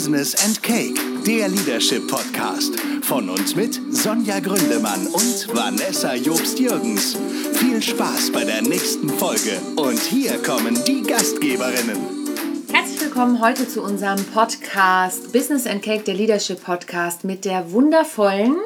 Business 0.00 0.34
and 0.46 0.62
Cake, 0.62 0.98
der 1.26 1.48
Leadership 1.48 2.08
Podcast. 2.08 2.74
Von 3.02 3.28
uns 3.28 3.54
mit 3.54 3.78
Sonja 3.90 4.40
Gründemann 4.40 5.06
und 5.08 5.54
Vanessa 5.54 6.14
Jobst-Jürgens. 6.14 7.18
Viel 7.58 7.82
Spaß 7.82 8.32
bei 8.32 8.44
der 8.44 8.62
nächsten 8.62 9.10
Folge. 9.10 9.60
Und 9.76 10.00
hier 10.00 10.42
kommen 10.42 10.82
die 10.86 11.02
Gastgeberinnen. 11.02 11.98
Herzlich 12.72 13.02
willkommen 13.02 13.42
heute 13.42 13.68
zu 13.68 13.82
unserem 13.82 14.24
Podcast 14.24 15.34
Business 15.34 15.66
and 15.66 15.82
Cake, 15.82 16.04
der 16.04 16.14
Leadership 16.14 16.64
Podcast 16.64 17.24
mit 17.24 17.44
der 17.44 17.70
wundervollen 17.70 18.56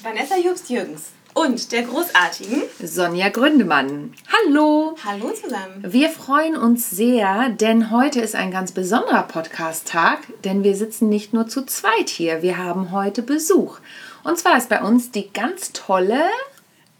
Vanessa 0.00 0.36
Jobst-Jürgens 0.36 1.06
und 1.34 1.72
der 1.72 1.82
großartigen 1.82 2.62
Sonja 2.82 3.28
Gründemann. 3.28 4.14
Hallo! 4.32 4.96
Hallo 5.04 5.30
zusammen! 5.32 5.82
Wir 5.82 6.08
freuen 6.08 6.56
uns 6.56 6.90
sehr, 6.90 7.50
denn 7.50 7.90
heute 7.90 8.20
ist 8.20 8.36
ein 8.36 8.52
ganz 8.52 8.72
besonderer 8.72 9.24
Podcast-Tag, 9.24 10.20
denn 10.44 10.62
wir 10.62 10.76
sitzen 10.76 11.08
nicht 11.08 11.34
nur 11.34 11.48
zu 11.48 11.66
zweit 11.66 12.08
hier, 12.08 12.40
wir 12.42 12.56
haben 12.56 12.92
heute 12.92 13.22
Besuch. 13.22 13.78
Und 14.22 14.38
zwar 14.38 14.56
ist 14.56 14.68
bei 14.68 14.80
uns 14.80 15.10
die 15.10 15.30
ganz 15.32 15.72
tolle 15.72 16.22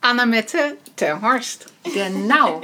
Annemette 0.01 0.59
Terhorst. 0.97 1.67
Genau. 1.95 2.61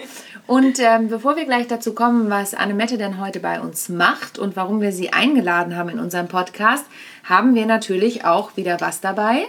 Und 0.47 0.81
ähm, 0.81 1.09
bevor 1.09 1.37
wir 1.37 1.45
gleich 1.45 1.69
dazu 1.69 1.95
kommen, 1.95 2.29
was 2.29 2.55
Annemette 2.55 2.99
denn 2.99 3.21
heute 3.21 3.39
bei 3.39 3.61
uns 3.61 3.89
macht 3.89 4.39
und 4.39 4.57
warum 4.57 4.81
wir 4.81 4.91
sie 4.91 5.13
eingeladen 5.13 5.77
haben 5.77 5.91
in 5.91 6.01
unserem 6.01 6.27
Podcast, 6.27 6.85
haben 7.25 7.55
wir 7.55 7.67
natürlich 7.67 8.25
auch 8.25 8.57
wieder 8.57 8.81
was 8.81 9.01
dabei. 9.01 9.47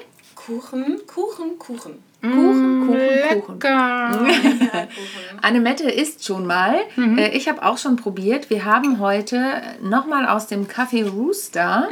Kuchen, 0.51 0.99
Kuchen, 1.07 1.57
Kuchen. 1.57 2.03
Kuchen, 2.21 2.87
Kuchen, 2.87 3.41
Kuchen. 3.41 3.59
Lecker. 3.59 4.27
Annemette 5.41 5.89
isst 5.89 6.25
schon 6.25 6.45
mal. 6.45 6.75
Äh, 6.97 7.29
Ich 7.37 7.47
habe 7.47 7.63
auch 7.63 7.77
schon 7.77 7.95
probiert. 7.95 8.49
Wir 8.49 8.65
haben 8.65 8.99
heute 8.99 9.61
nochmal 9.81 10.27
aus 10.27 10.47
dem 10.47 10.67
Café 10.67 11.09
Rooster 11.09 11.87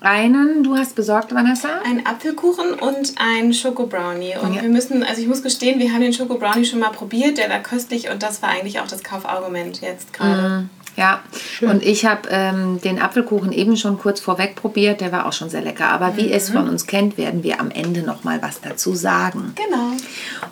einen, 0.00 0.62
du 0.62 0.76
hast 0.76 0.94
besorgt, 0.96 1.34
Vanessa? 1.34 1.80
Ein 1.84 2.04
Apfelkuchen 2.06 2.74
und 2.74 3.14
ein 3.18 3.52
Schokobrownie. 3.52 4.34
Und 4.40 4.60
wir 4.60 4.68
müssen, 4.68 5.02
also 5.02 5.20
ich 5.20 5.28
muss 5.28 5.42
gestehen, 5.42 5.78
wir 5.80 5.92
haben 5.92 6.02
den 6.02 6.12
Schokobrownie 6.12 6.64
schon 6.64 6.80
mal 6.80 6.90
probiert, 6.90 7.38
der 7.38 7.48
war 7.48 7.60
köstlich 7.60 8.10
und 8.10 8.22
das 8.22 8.42
war 8.42 8.50
eigentlich 8.50 8.80
auch 8.80 8.86
das 8.88 9.02
Kaufargument 9.02 9.80
jetzt 9.80 10.12
gerade. 10.12 10.68
Ja, 10.98 11.22
und 11.60 11.84
ich 11.84 12.04
habe 12.06 12.28
ähm, 12.28 12.80
den 12.80 13.00
Apfelkuchen 13.00 13.52
eben 13.52 13.76
schon 13.76 13.98
kurz 13.98 14.18
vorweg 14.18 14.56
probiert. 14.56 15.00
Der 15.00 15.12
war 15.12 15.26
auch 15.26 15.32
schon 15.32 15.48
sehr 15.48 15.60
lecker. 15.60 15.86
Aber 15.90 16.16
wie 16.16 16.30
ihr 16.30 16.34
es 16.34 16.50
von 16.50 16.68
uns 16.68 16.88
kennt, 16.88 17.16
werden 17.16 17.44
wir 17.44 17.60
am 17.60 17.70
Ende 17.70 18.02
nochmal 18.02 18.42
was 18.42 18.60
dazu 18.60 18.96
sagen. 18.96 19.54
Genau. 19.54 19.92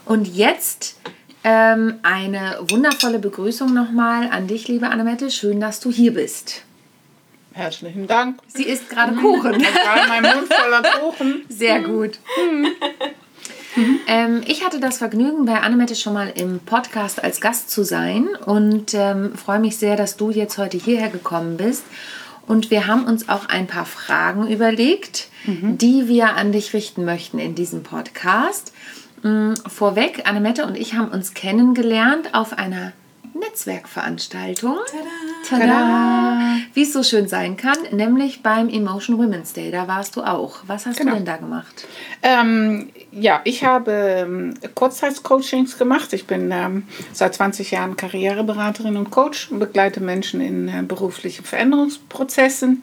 Und 0.04 0.28
jetzt 0.28 1.00
ähm, 1.42 1.94
eine 2.04 2.58
wundervolle 2.60 3.18
Begrüßung 3.18 3.74
nochmal 3.74 4.30
an 4.30 4.46
dich, 4.46 4.68
liebe 4.68 4.86
Annemette. 4.86 5.32
Schön, 5.32 5.58
dass 5.58 5.80
du 5.80 5.90
hier 5.90 6.14
bist. 6.14 6.62
Herzlichen 7.52 8.06
Dank. 8.06 8.38
Sie 8.46 8.64
isst 8.64 8.88
gerade 8.88 9.16
Kuchen. 9.16 9.58
Gerade 9.58 10.08
mein 10.08 10.22
Mund 10.22 10.52
voller 10.52 10.82
Kuchen. 11.00 11.44
Sehr 11.48 11.80
gut. 11.80 12.20
Ähm, 14.06 14.42
ich 14.46 14.64
hatte 14.64 14.80
das 14.80 14.98
Vergnügen, 14.98 15.44
bei 15.44 15.60
Annemette 15.60 15.94
schon 15.94 16.14
mal 16.14 16.32
im 16.34 16.60
Podcast 16.60 17.22
als 17.22 17.40
Gast 17.40 17.70
zu 17.70 17.84
sein 17.84 18.28
und 18.46 18.94
ähm, 18.94 19.34
freue 19.34 19.60
mich 19.60 19.76
sehr, 19.76 19.96
dass 19.96 20.16
du 20.16 20.30
jetzt 20.30 20.58
heute 20.58 20.78
hierher 20.78 21.10
gekommen 21.10 21.56
bist. 21.56 21.84
Und 22.46 22.70
wir 22.70 22.86
haben 22.86 23.04
uns 23.04 23.28
auch 23.28 23.48
ein 23.48 23.66
paar 23.66 23.86
Fragen 23.86 24.46
überlegt, 24.46 25.28
die 25.46 26.08
wir 26.08 26.34
an 26.34 26.52
dich 26.52 26.72
richten 26.74 27.04
möchten 27.04 27.38
in 27.38 27.54
diesem 27.54 27.82
Podcast. 27.82 28.72
Mm, 29.22 29.54
Vorweg, 29.66 30.28
Annemette 30.28 30.64
und 30.66 30.76
ich 30.76 30.94
haben 30.94 31.08
uns 31.08 31.34
kennengelernt 31.34 32.34
auf 32.34 32.56
einer 32.56 32.92
Netzwerkveranstaltung. 33.48 34.76
Tada! 35.48 35.58
Tada! 35.66 36.56
Wie 36.74 36.82
es 36.82 36.92
so 36.92 37.02
schön 37.02 37.28
sein 37.28 37.56
kann, 37.56 37.76
nämlich 37.92 38.42
beim 38.42 38.68
Emotion 38.68 39.18
Women's 39.18 39.52
Day. 39.52 39.70
Da 39.70 39.86
warst 39.88 40.16
du 40.16 40.22
auch. 40.22 40.58
Was 40.66 40.86
hast 40.86 40.98
Genau. 40.98 41.12
du 41.12 41.16
denn 41.18 41.26
da 41.26 41.36
gemacht? 41.36 41.86
Ähm, 42.22 42.90
ja, 43.12 43.40
ich 43.44 43.64
habe 43.64 43.92
ähm, 43.92 44.54
Kurzzeitcoachings 44.74 45.78
gemacht. 45.78 46.12
Ich 46.12 46.26
bin 46.26 46.50
ähm, 46.52 46.86
seit 47.12 47.34
20 47.34 47.70
Jahren 47.70 47.96
Karriereberaterin 47.96 48.96
und 48.96 49.10
Coach 49.10 49.50
und 49.50 49.58
begleite 49.58 50.00
Menschen 50.00 50.40
in 50.40 50.68
äh, 50.68 50.82
beruflichen 50.82 51.44
Veränderungsprozessen. 51.44 52.82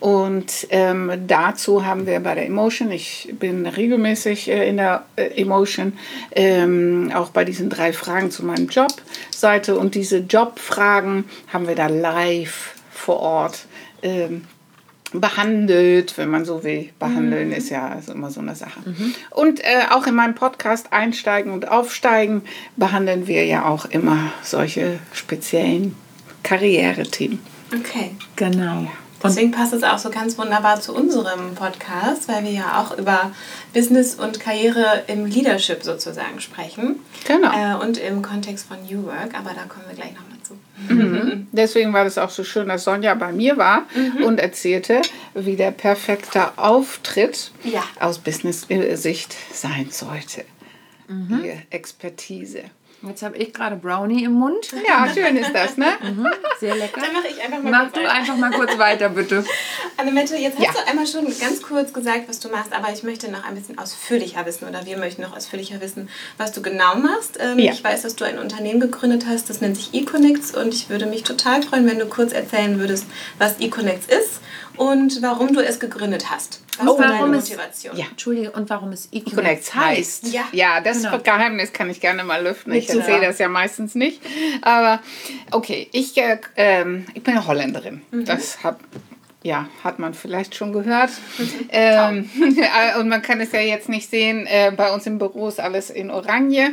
Und 0.00 0.66
ähm, 0.70 1.12
dazu 1.26 1.84
haben 1.84 2.06
wir 2.06 2.20
bei 2.20 2.34
der 2.34 2.46
Emotion, 2.46 2.90
ich 2.90 3.34
bin 3.38 3.66
regelmäßig 3.66 4.48
äh, 4.48 4.68
in 4.68 4.78
der 4.78 5.04
äh, 5.16 5.40
Emotion, 5.40 5.92
ähm, 6.32 7.12
auch 7.14 7.28
bei 7.28 7.44
diesen 7.44 7.68
drei 7.68 7.92
Fragen 7.92 8.30
zu 8.30 8.44
meinem 8.44 8.68
Job 8.68 8.92
Seite. 9.30 9.76
Und 9.78 9.94
diese 9.94 10.18
Jobfragen 10.18 11.24
haben 11.52 11.68
wir 11.68 11.74
da 11.74 11.86
live 11.86 12.74
vor 12.90 13.20
Ort 13.20 13.66
ähm, 14.02 14.46
behandelt, 15.12 16.16
wenn 16.16 16.30
man 16.30 16.44
so 16.44 16.64
will. 16.64 16.90
Behandeln 16.98 17.52
ist 17.52 17.68
ja 17.70 17.88
also 17.88 18.12
immer 18.12 18.30
so 18.30 18.40
eine 18.40 18.54
Sache. 18.54 18.80
Und 19.30 19.60
äh, 19.60 19.82
auch 19.90 20.06
in 20.06 20.14
meinem 20.14 20.34
Podcast 20.34 20.92
Einsteigen 20.92 21.52
und 21.52 21.68
Aufsteigen 21.68 22.42
behandeln 22.76 23.26
wir 23.26 23.44
ja 23.44 23.66
auch 23.66 23.86
immer 23.86 24.32
solche 24.42 24.98
speziellen 25.12 25.96
Karrierethemen. 26.42 27.40
Okay. 27.74 28.12
Genau. 28.36 28.90
Deswegen 29.22 29.50
passt 29.50 29.72
es 29.74 29.82
auch 29.82 29.98
so 29.98 30.10
ganz 30.10 30.38
wunderbar 30.38 30.80
zu 30.80 30.94
unserem 30.94 31.54
Podcast, 31.54 32.26
weil 32.28 32.42
wir 32.44 32.52
ja 32.52 32.80
auch 32.80 32.96
über 32.96 33.32
Business 33.74 34.14
und 34.14 34.40
Karriere 34.40 35.02
im 35.08 35.26
Leadership 35.26 35.82
sozusagen 35.82 36.40
sprechen. 36.40 37.00
Genau. 37.26 37.50
Äh, 37.52 37.74
und 37.82 37.98
im 37.98 38.22
Kontext 38.22 38.66
von 38.66 38.78
New 38.84 39.04
Work, 39.04 39.34
aber 39.38 39.50
da 39.54 39.64
kommen 39.68 39.84
wir 39.88 39.94
gleich 39.96 40.12
nochmal 40.14 40.38
zu. 40.42 40.54
Deswegen 41.52 41.92
war 41.92 42.04
das 42.04 42.16
auch 42.16 42.30
so 42.30 42.44
schön, 42.44 42.68
dass 42.68 42.84
Sonja 42.84 43.14
bei 43.14 43.32
mir 43.32 43.56
war 43.58 43.82
und 44.24 44.40
erzählte, 44.40 45.02
wie 45.34 45.56
der 45.56 45.70
perfekte 45.72 46.56
Auftritt 46.58 47.52
Ja. 47.62 47.82
aus 48.00 48.18
Business-Sicht 48.18 49.36
sein 49.52 49.88
sollte. 49.90 50.44
Ihre 51.08 51.62
Expertise. 51.70 52.62
Jetzt 53.02 53.22
habe 53.22 53.36
ich 53.38 53.52
gerade 53.54 53.76
Brownie 53.76 54.24
im 54.24 54.32
Mund. 54.32 54.72
Ja, 54.86 55.08
schön 55.12 55.36
ist 55.36 55.52
das, 55.54 55.76
ne? 55.78 55.86
Sehr 56.58 56.74
lecker. 56.76 57.00
Dann 57.00 57.12
mache 57.14 57.28
ich 57.28 57.42
einfach 57.42 57.62
mal 57.62 57.70
Mach 57.70 57.80
kurz 57.84 57.92
du 57.94 58.00
weiter. 58.00 58.12
einfach 58.12 58.36
mal 58.36 58.50
kurz 58.50 58.78
weiter, 58.78 59.08
bitte. 59.08 59.44
Annemette, 59.96 60.36
jetzt 60.36 60.58
hast 60.58 60.64
Ja. 60.64 60.72
du 60.72 60.86
einmal 60.88 61.06
schon 61.06 61.24
ganz 61.38 61.62
kurz 61.62 61.92
gesagt, 61.92 62.28
was 62.28 62.40
du 62.40 62.48
machst, 62.50 62.72
aber 62.72 62.92
ich 62.92 63.02
möchte 63.02 63.30
noch 63.30 63.44
ein 63.44 63.54
bisschen 63.54 63.78
ausführlicher 63.78 64.44
wissen 64.44 64.68
oder 64.68 64.84
wir 64.84 64.98
möchten 64.98 65.22
noch 65.22 65.34
ausführlicher 65.36 65.80
wissen, 65.80 66.08
was 66.36 66.52
du 66.52 66.60
genau 66.62 66.96
machst. 66.96 67.38
Ähm, 67.40 67.58
Ja. 67.58 67.72
Ich 67.72 67.82
weiß, 67.82 68.02
dass 68.02 68.16
du 68.16 68.24
ein 68.24 68.38
Unternehmen 68.38 68.80
gegründet 68.80 69.24
hast, 69.26 69.48
das 69.48 69.60
nennt 69.60 69.76
sich 69.76 69.94
eConnects 69.94 70.54
und 70.54 70.74
ich 70.74 70.90
würde 70.90 71.06
mich 71.06 71.22
total 71.22 71.62
freuen, 71.62 71.86
wenn 71.88 71.98
du 71.98 72.06
kurz 72.06 72.32
erzählen 72.32 72.78
würdest, 72.78 73.06
was 73.38 73.58
eConnects 73.60 74.06
ist 74.06 74.29
und 74.76 75.20
warum 75.22 75.52
du 75.54 75.60
es 75.60 75.78
gegründet 75.80 76.30
hast. 76.30 76.60
Was 76.78 76.88
Und 76.88 76.98
war 76.98 77.10
warum 77.10 77.30
deine 77.32 77.36
es- 77.38 77.50
Motivation? 77.50 77.96
Ja. 77.96 78.06
Entschuldige, 78.10 78.50
und 78.52 78.70
warum 78.70 78.92
es 78.92 79.08
Connects 79.10 79.32
E-Connects 79.32 79.74
heißt. 79.74 80.32
Ja. 80.32 80.44
ja 80.52 80.80
das 80.80 81.02
Genau. 81.02 81.18
Geheimnis 81.18 81.72
kann 81.72 81.90
ich 81.90 82.00
gerne 82.00 82.24
mal 82.24 82.42
lüften. 82.42 82.72
Ich 82.72 82.86
Bitte. 82.86 83.00
erzähle 83.00 83.26
das 83.26 83.38
ja 83.38 83.48
meistens 83.48 83.94
nicht. 83.94 84.20
Aber 84.62 85.00
okay, 85.50 85.88
ich, 85.92 86.16
äh, 86.16 86.38
ähm, 86.56 87.06
ich 87.14 87.22
bin 87.22 87.34
ja 87.34 87.46
Holländerin. 87.46 88.02
Das 88.12 88.62
hat, 88.64 88.78
ja, 89.42 89.68
hat 89.82 89.98
man 89.98 90.12
vielleicht 90.12 90.54
schon 90.54 90.72
gehört. 90.72 91.10
ähm, 91.70 92.28
und 93.00 93.08
man 93.08 93.22
kann 93.22 93.40
es 93.40 93.52
ja 93.52 93.60
jetzt 93.60 93.88
nicht 93.88 94.10
sehen. 94.10 94.46
Äh, 94.46 94.72
bei 94.76 94.92
uns 94.92 95.06
im 95.06 95.18
Büro 95.18 95.48
ist 95.48 95.60
alles 95.60 95.90
in 95.90 96.10
Orange, 96.10 96.72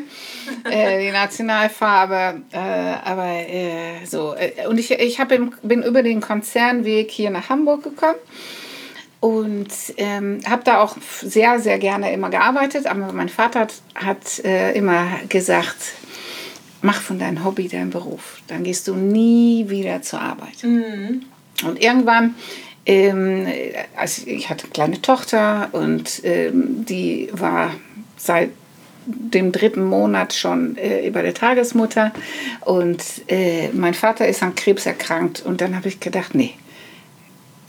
äh, 0.70 1.06
die 1.06 1.12
Nationalfarbe. 1.12 2.42
Äh, 2.52 2.58
aber 2.58 3.28
äh, 3.28 4.06
so. 4.06 4.36
Äh, 4.36 4.68
und 4.68 4.80
ich, 4.80 4.92
ich 4.92 5.20
hab 5.20 5.32
im, 5.32 5.54
bin 5.64 5.82
über 5.82 6.04
den 6.04 6.20
Konzernweg 6.20 7.10
hier 7.10 7.30
nach 7.30 7.50
Hamburg 7.50 7.84
gekommen. 7.84 8.20
Und 9.20 9.70
ähm, 9.98 10.42
habe 10.48 10.64
da 10.64 10.80
auch 10.80 10.96
sehr, 11.02 11.60
sehr 11.60 11.80
gerne 11.80 12.14
immer 12.14 12.30
gearbeitet. 12.30 12.86
Aber 12.86 13.12
mein 13.14 13.30
Vater 13.30 13.62
hat, 13.62 13.74
hat 13.96 14.46
äh, 14.46 14.74
immer 14.74 15.08
gesagt, 15.28 15.78
mach 16.84 17.02
von 17.02 17.18
deinem 17.18 17.44
Hobby 17.44 17.68
dein 17.68 17.90
Beruf. 17.90 18.42
Dann 18.48 18.64
gehst 18.64 18.88
du 18.88 18.94
nie 18.94 19.66
wieder 19.70 20.04
zur 20.04 20.22
Arbeit. 20.22 20.64
Und 21.66 21.82
irgendwann, 21.82 22.36
ähm, 22.86 23.48
also 23.96 24.24
ich 24.26 24.50
hatte 24.50 24.66
eine 24.66 24.72
kleine 24.72 25.02
Tochter 25.02 25.70
und 25.72 26.22
ähm, 26.24 26.86
die 26.86 27.30
war 27.32 27.74
seit 28.18 28.50
dem 29.08 29.52
dritten 29.52 29.84
Monat 29.84 30.34
schon 30.34 30.78
äh, 30.78 31.10
bei 31.12 31.22
der 31.22 31.34
Tagesmutter. 31.34 32.12
Und 32.62 33.04
äh, 33.28 33.70
mein 33.70 33.94
Vater 33.94 34.28
ist 34.28 34.44
an 34.44 34.56
Krebs 34.56 34.86
erkrankt. 34.86 35.42
Und 35.46 35.62
dann 35.62 35.76
habe 35.76 35.88
ich 35.88 36.00
gedacht, 36.00 36.36
nee, 36.36 36.54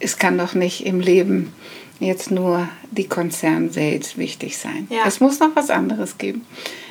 es 0.00 0.19
kann 0.19 0.37
doch 0.37 0.55
nicht 0.55 0.84
im 0.84 1.00
Leben 1.00 1.52
jetzt 2.00 2.31
nur 2.31 2.69
die 2.91 3.08
Konzernwelt 3.08 4.19
wichtig 4.19 4.58
sein. 4.58 4.88
Ja. 4.91 5.02
Es 5.06 5.20
muss 5.20 5.41
noch 5.41 5.55
was 5.55 5.70
anderes 5.70 6.19
geben. 6.19 6.44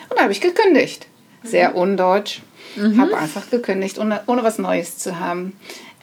Und 0.10 0.18
da 0.18 0.24
habe 0.24 0.32
ich 0.32 0.42
gekündigt. 0.42 1.08
Sehr 1.44 1.76
undeutsch. 1.76 2.42
Habe 2.98 3.18
einfach 3.18 3.50
gekündigt, 3.50 3.98
ohne, 3.98 4.22
ohne 4.28 4.44
was 4.44 4.60
Neues 4.60 4.98
zu 5.00 5.20
haben. 5.20 5.54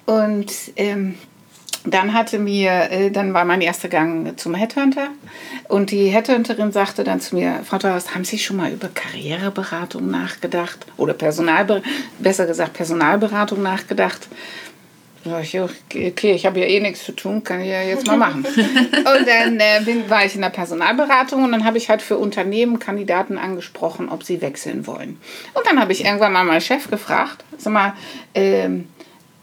Und 0.07 0.53
ähm, 0.77 1.15
dann 1.85 2.15
hatte 2.15 2.39
mir, 2.39 2.91
äh, 2.91 3.11
dann 3.11 3.35
war 3.35 3.45
mein 3.45 3.61
erster 3.61 3.89
Gang 3.89 4.39
zum 4.39 4.55
Headhunter 4.55 5.09
und 5.69 5.91
die 5.91 6.07
Headhunterin 6.07 6.73
sagte 6.73 7.05
dann 7.05 7.21
zu 7.21 7.35
mir, 7.35 7.61
Frau 7.65 7.77
Dorst, 7.77 8.15
haben 8.15 8.25
Sie 8.25 8.39
schon 8.39 8.57
mal 8.57 8.73
über 8.73 8.89
Karriereberatung 8.89 10.11
nachgedacht 10.11 10.87
oder 10.97 11.13
Personalber 11.13 11.83
besser 12.19 12.47
gesagt 12.47 12.73
Personalberatung 12.73 13.63
nachgedacht? 13.63 14.29
Ich, 15.43 15.59
okay, 15.59 16.33
ich 16.33 16.45
habe 16.45 16.61
ja 16.61 16.67
eh 16.67 16.81
nichts 16.81 17.03
zu 17.03 17.13
tun, 17.13 17.43
kann 17.43 17.63
ich 17.63 17.69
ja 17.69 17.81
jetzt 17.81 18.07
mal 18.07 18.19
machen. 18.19 18.45
und 18.47 19.27
dann 19.27 19.59
äh, 19.59 19.81
bin, 19.83 20.11
war 20.11 20.27
ich 20.27 20.35
in 20.35 20.43
der 20.43 20.51
Personalberatung 20.51 21.45
und 21.45 21.53
dann 21.53 21.65
habe 21.65 21.79
ich 21.79 21.89
halt 21.89 22.03
für 22.03 22.19
Unternehmen 22.19 22.79
Kandidaten 22.79 23.39
angesprochen, 23.39 24.11
ob 24.11 24.23
sie 24.23 24.43
wechseln 24.43 24.87
wollen. 24.87 25.19
Und 25.55 25.67
dann 25.67 25.81
habe 25.81 25.93
ich 25.93 26.05
irgendwann 26.05 26.35
mal 26.35 26.45
meinen 26.45 26.61
Chef 26.61 26.91
gefragt, 26.91 27.43
sag 27.57 27.73
mal, 27.73 27.95
ähm, 28.35 28.87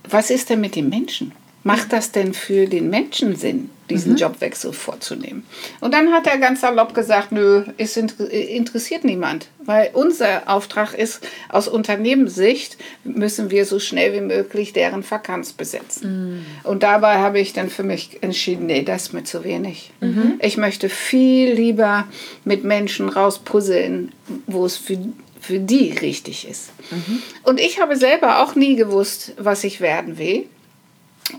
was 0.09 0.29
ist 0.29 0.49
denn 0.49 0.61
mit 0.61 0.75
den 0.75 0.89
Menschen? 0.89 1.33
Macht 1.63 1.93
das 1.93 2.11
denn 2.11 2.33
für 2.33 2.65
den 2.65 2.89
Menschen 2.89 3.35
Sinn, 3.35 3.69
diesen 3.87 4.13
mhm. 4.13 4.17
Jobwechsel 4.17 4.73
vorzunehmen? 4.73 5.45
Und 5.79 5.93
dann 5.93 6.11
hat 6.11 6.25
er 6.25 6.39
ganz 6.39 6.61
salopp 6.61 6.95
gesagt, 6.95 7.31
nö, 7.31 7.65
es 7.77 7.97
interessiert 7.97 9.03
niemand, 9.03 9.47
weil 9.63 9.91
unser 9.93 10.49
Auftrag 10.49 10.95
ist, 10.95 11.21
aus 11.49 11.67
Unternehmenssicht 11.67 12.77
müssen 13.03 13.51
wir 13.51 13.65
so 13.65 13.77
schnell 13.77 14.13
wie 14.13 14.25
möglich 14.25 14.73
deren 14.73 15.09
Vakanz 15.09 15.53
besetzen. 15.53 16.31
Mhm. 16.31 16.45
Und 16.63 16.81
dabei 16.81 17.17
habe 17.17 17.39
ich 17.39 17.53
dann 17.53 17.69
für 17.69 17.83
mich 17.83 18.17
entschieden, 18.21 18.65
nee, 18.65 18.81
das 18.81 19.03
ist 19.03 19.13
mir 19.13 19.23
zu 19.23 19.43
wenig. 19.43 19.91
Mhm. 19.99 20.39
Ich 20.41 20.57
möchte 20.57 20.89
viel 20.89 21.53
lieber 21.53 22.07
mit 22.43 22.63
Menschen 22.63 23.07
rauspuzzeln, 23.07 24.11
wo 24.47 24.65
es 24.65 24.77
für 24.77 24.97
für 25.41 25.59
die 25.59 25.91
richtig 25.91 26.47
ist. 26.47 26.69
Mhm. 26.91 27.21
Und 27.43 27.59
ich 27.59 27.81
habe 27.81 27.97
selber 27.97 28.41
auch 28.41 28.55
nie 28.55 28.75
gewusst, 28.75 29.33
was 29.37 29.63
ich 29.63 29.81
werden 29.81 30.17
will. 30.17 30.45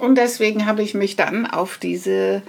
Und 0.01 0.17
deswegen 0.17 0.67
habe 0.67 0.83
ich 0.83 0.93
mich 0.93 1.17
dann 1.17 1.47
auf 1.47 1.79
diese 1.79 2.43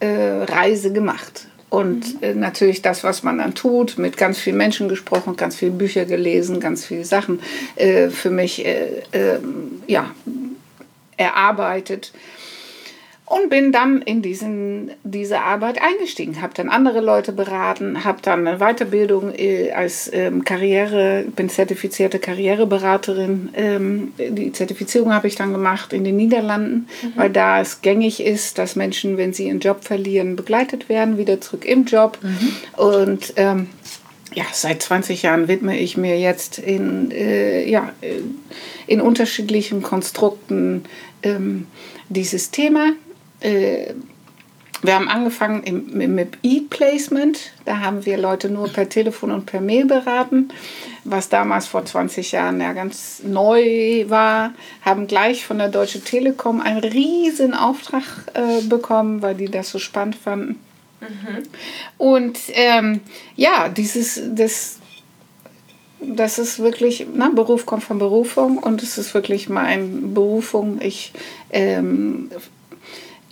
äh, 0.00 0.06
Reise 0.06 0.92
gemacht. 0.92 1.48
Und 1.70 2.20
mhm. 2.20 2.22
äh, 2.22 2.34
natürlich 2.34 2.82
das, 2.82 3.04
was 3.04 3.22
man 3.22 3.38
dann 3.38 3.54
tut, 3.54 3.98
mit 3.98 4.16
ganz 4.16 4.38
vielen 4.38 4.58
Menschen 4.58 4.88
gesprochen, 4.88 5.36
ganz 5.36 5.56
viele 5.56 5.72
Bücher 5.72 6.04
gelesen, 6.04 6.60
ganz 6.60 6.84
viele 6.84 7.04
Sachen 7.04 7.40
äh, 7.76 8.10
für 8.10 8.30
mich 8.30 8.64
äh, 8.64 9.02
ähm, 9.12 9.82
ja, 9.86 10.14
erarbeitet 11.16 12.12
und 13.28 13.50
bin 13.50 13.72
dann 13.72 14.00
in 14.00 14.22
diesen, 14.22 14.90
diese 15.04 15.40
Arbeit 15.40 15.82
eingestiegen, 15.82 16.40
habe 16.40 16.54
dann 16.54 16.70
andere 16.70 17.00
Leute 17.00 17.32
beraten, 17.32 18.04
habe 18.04 18.22
dann 18.22 18.46
eine 18.46 18.58
Weiterbildung 18.58 19.34
äh, 19.34 19.70
als 19.72 20.10
ähm, 20.14 20.44
Karriere, 20.44 21.26
bin 21.36 21.50
zertifizierte 21.50 22.18
Karriereberaterin. 22.18 23.50
Ähm, 23.54 24.12
die 24.18 24.52
Zertifizierung 24.52 25.12
habe 25.12 25.28
ich 25.28 25.34
dann 25.34 25.52
gemacht 25.52 25.92
in 25.92 26.04
den 26.04 26.16
Niederlanden, 26.16 26.88
mhm. 27.02 27.12
weil 27.16 27.28
da 27.28 27.60
es 27.60 27.82
gängig 27.82 28.24
ist, 28.24 28.56
dass 28.56 28.76
Menschen, 28.76 29.18
wenn 29.18 29.34
sie 29.34 29.48
ihren 29.48 29.60
Job 29.60 29.84
verlieren, 29.84 30.34
begleitet 30.34 30.88
werden, 30.88 31.18
wieder 31.18 31.38
zurück 31.38 31.66
im 31.66 31.84
Job. 31.84 32.18
Mhm. 32.22 32.82
Und 32.82 33.34
ähm, 33.36 33.66
ja, 34.32 34.44
seit 34.52 34.80
20 34.80 35.22
Jahren 35.22 35.48
widme 35.48 35.78
ich 35.78 35.98
mir 35.98 36.18
jetzt 36.18 36.58
in, 36.58 37.10
äh, 37.10 37.68
ja, 37.68 37.92
äh, 38.00 38.20
in 38.86 39.02
unterschiedlichen 39.02 39.82
Konstrukten 39.82 40.84
ähm, 41.22 41.66
dieses 42.08 42.50
Thema 42.50 42.92
äh, 43.40 43.94
wir 44.80 44.94
haben 44.94 45.08
angefangen 45.08 45.64
im, 45.64 46.14
mit 46.14 46.38
E-Placement. 46.42 47.52
Da 47.64 47.80
haben 47.80 48.06
wir 48.06 48.16
Leute 48.16 48.48
nur 48.48 48.68
per 48.68 48.88
Telefon 48.88 49.32
und 49.32 49.44
per 49.44 49.60
Mail 49.60 49.86
beraten, 49.86 50.50
was 51.02 51.28
damals 51.28 51.66
vor 51.66 51.84
20 51.84 52.30
Jahren 52.32 52.60
ja 52.60 52.72
ganz 52.72 53.22
neu 53.24 54.04
war. 54.08 54.52
Haben 54.82 55.08
gleich 55.08 55.44
von 55.44 55.58
der 55.58 55.68
Deutsche 55.68 56.00
Telekom 56.00 56.60
einen 56.60 56.78
riesen 56.78 57.54
Auftrag 57.54 58.04
äh, 58.34 58.62
bekommen, 58.62 59.20
weil 59.20 59.34
die 59.34 59.50
das 59.50 59.70
so 59.70 59.80
spannend 59.80 60.14
fanden. 60.14 60.60
Mhm. 61.00 61.42
Und 61.96 62.38
ähm, 62.52 63.00
ja, 63.34 63.68
dieses, 63.68 64.20
das, 64.30 64.78
das 66.00 66.38
ist 66.38 66.60
wirklich, 66.60 67.04
na, 67.12 67.30
Beruf 67.30 67.66
kommt 67.66 67.82
von 67.82 67.98
Berufung 67.98 68.58
und 68.58 68.82
es 68.82 68.96
ist 68.96 69.12
wirklich 69.12 69.48
meine 69.48 69.84
Berufung. 69.84 70.80
Ich 70.80 71.12
ähm, 71.50 72.30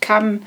kann 0.06 0.42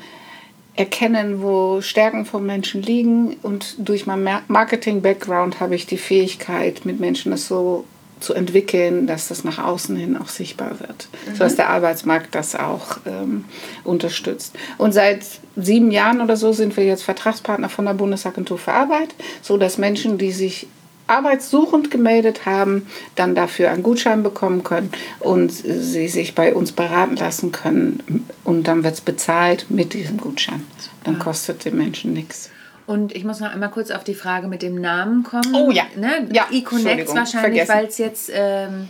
erkennen, 0.76 1.42
wo 1.42 1.80
Stärken 1.82 2.24
von 2.24 2.46
Menschen 2.46 2.82
liegen 2.82 3.36
und 3.42 3.74
durch 3.78 4.06
mein 4.06 4.26
Marketing-Background 4.48 5.60
habe 5.60 5.74
ich 5.74 5.86
die 5.86 5.98
Fähigkeit, 5.98 6.86
mit 6.86 7.00
Menschen 7.00 7.32
das 7.32 7.46
so 7.46 7.84
zu 8.20 8.34
entwickeln, 8.34 9.06
dass 9.06 9.28
das 9.28 9.44
nach 9.44 9.58
außen 9.58 9.96
hin 9.96 10.16
auch 10.16 10.28
sichtbar 10.28 10.78
wird, 10.80 11.08
mhm. 11.26 11.32
sodass 11.32 11.56
der 11.56 11.70
Arbeitsmarkt 11.70 12.34
das 12.34 12.54
auch 12.54 12.98
ähm, 13.06 13.44
unterstützt. 13.84 14.54
Und 14.78 14.92
seit 14.92 15.24
sieben 15.56 15.90
Jahren 15.90 16.20
oder 16.20 16.36
so 16.36 16.52
sind 16.52 16.76
wir 16.76 16.84
jetzt 16.84 17.02
Vertragspartner 17.02 17.68
von 17.68 17.86
der 17.86 17.94
Bundesagentur 17.94 18.58
für 18.58 18.72
Arbeit, 18.72 19.14
sodass 19.42 19.78
Menschen, 19.78 20.18
die 20.18 20.32
sich 20.32 20.66
arbeitssuchend 21.10 21.90
gemeldet 21.90 22.46
haben, 22.46 22.86
dann 23.16 23.34
dafür 23.34 23.70
einen 23.70 23.82
Gutschein 23.82 24.22
bekommen 24.22 24.62
können 24.62 24.90
und 25.18 25.50
sie 25.50 26.08
sich 26.08 26.34
bei 26.34 26.54
uns 26.54 26.72
beraten 26.72 27.16
lassen 27.16 27.52
können 27.52 28.26
und 28.44 28.68
dann 28.68 28.84
wird 28.84 28.94
es 28.94 29.00
bezahlt 29.00 29.66
mit 29.70 29.92
diesem 29.92 30.18
Gutschein. 30.18 30.62
Dann 31.04 31.18
kostet 31.18 31.64
den 31.64 31.76
Menschen 31.76 32.12
nichts. 32.12 32.50
Und 32.86 33.14
ich 33.14 33.24
muss 33.24 33.38
noch 33.38 33.52
einmal 33.52 33.70
kurz 33.70 33.90
auf 33.90 34.02
die 34.02 34.14
Frage 34.14 34.48
mit 34.48 34.62
dem 34.62 34.80
Namen 34.80 35.22
kommen. 35.22 35.54
Oh 35.54 35.70
ja. 35.70 35.84
Ne? 35.96 36.28
ja 36.32 36.46
E-Connect 36.50 37.14
wahrscheinlich, 37.14 37.68
weil 37.68 37.86
es 37.86 37.98
jetzt 37.98 38.32
ähm, 38.34 38.88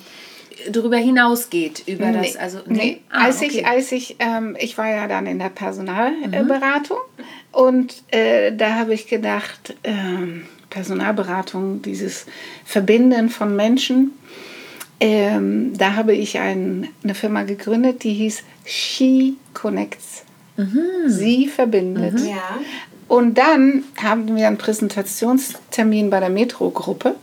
darüber 0.71 0.97
hinausgeht, 0.97 1.83
über 1.87 2.07
nee. 2.07 2.33
das. 2.33 2.37
Also, 2.37 2.61
nee. 2.67 2.77
nee. 2.77 3.01
Ah, 3.11 3.27
als 3.27 3.43
okay. 3.43 3.47
ich, 3.47 3.67
als 3.67 3.93
ich, 3.93 4.17
ähm, 4.19 4.57
ich 4.59 4.79
war 4.79 4.89
ja 4.89 5.07
dann 5.07 5.27
in 5.27 5.39
der 5.39 5.51
Personalberatung 5.51 6.97
mhm. 6.97 7.25
und 7.53 7.95
äh, 8.09 8.57
da 8.57 8.77
habe 8.77 8.95
ich 8.95 9.07
gedacht, 9.07 9.75
ähm, 9.85 10.47
Personalberatung, 10.71 11.83
dieses 11.83 12.27
Verbinden 12.65 13.29
von 13.29 13.55
Menschen. 13.55 14.13
Ähm, 15.01 15.77
da 15.77 15.97
habe 15.97 16.15
ich 16.15 16.39
ein, 16.39 16.89
eine 17.03 17.15
Firma 17.15 17.43
gegründet, 17.43 18.05
die 18.05 18.15
hieß 18.15 18.43
She 18.65 19.35
Connects. 19.55 20.25
Mhm. 20.57 20.81
Sie 21.07 21.49
verbindet. 21.49 22.21
Mhm. 22.21 22.27
Ja. 22.27 22.59
Und 23.09 23.39
dann 23.39 23.85
haben 24.01 24.37
wir 24.37 24.47
einen 24.47 24.59
Präsentationstermin 24.59 26.11
bei 26.11 26.21
der 26.21 26.29
Metro-Gruppe. 26.29 27.17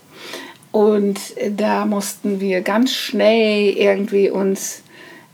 Und 0.71 1.19
da 1.55 1.85
mussten 1.85 2.39
wir 2.41 2.61
ganz 2.61 2.91
schnell 2.91 3.69
irgendwie 3.69 4.29
uns, 4.29 4.83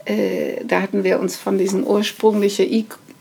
äh, 0.05 0.63
da 0.63 0.81
hatten 0.81 1.03
wir 1.03 1.19
uns 1.19 1.35
von 1.35 1.57
diesen 1.57 1.85
ursprünglichen 1.85 2.71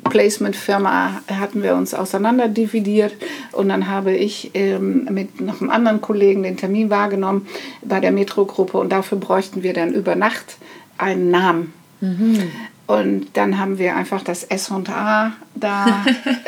Placement-Firma 0.05 1.23
hatten 1.29 1.63
wir 1.63 1.75
uns 1.75 1.95
auseinanderdividiert 1.95 3.15
und 3.53 3.69
dann 3.69 3.89
habe 3.89 4.13
ich 4.13 4.51
ähm, 4.55 5.05
mit 5.11 5.41
noch 5.41 5.61
einem 5.61 5.71
anderen 5.71 6.01
Kollegen 6.01 6.43
den 6.43 6.57
Termin 6.57 6.91
wahrgenommen 6.91 7.47
bei 7.83 8.01
der 8.01 8.13
Metro-Gruppe 8.13 8.79
und 8.79 8.91
dafür 8.91 9.19
bräuchten 9.19 9.63
wir 9.63 9.75
dann 9.75 9.95
über 9.95 10.17
Nacht 10.17 10.57
einen 10.99 11.31
Namen. 11.31 11.73
Mhm. 12.01 12.51
Und 12.87 13.37
dann 13.37 13.59
haben 13.59 13.79
wir 13.79 13.97
einfach 13.97 14.23
das 14.23 14.45
S 14.45 14.71
und 14.71 14.91
A 14.91 15.33
da 15.55 16.05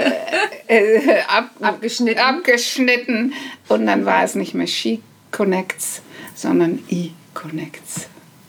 äh, 0.67 0.97
äh, 0.97 1.21
ab, 1.29 1.51
abgeschnitten. 1.61 2.21
abgeschnitten 2.21 3.33
und 3.69 3.87
dann 3.87 4.05
war 4.05 4.25
es 4.25 4.35
nicht 4.35 4.55
mehr 4.55 4.67
She 4.67 5.01
Connects, 5.31 6.03
sondern 6.35 6.81
E 6.91 7.11
Connects. 7.35 8.09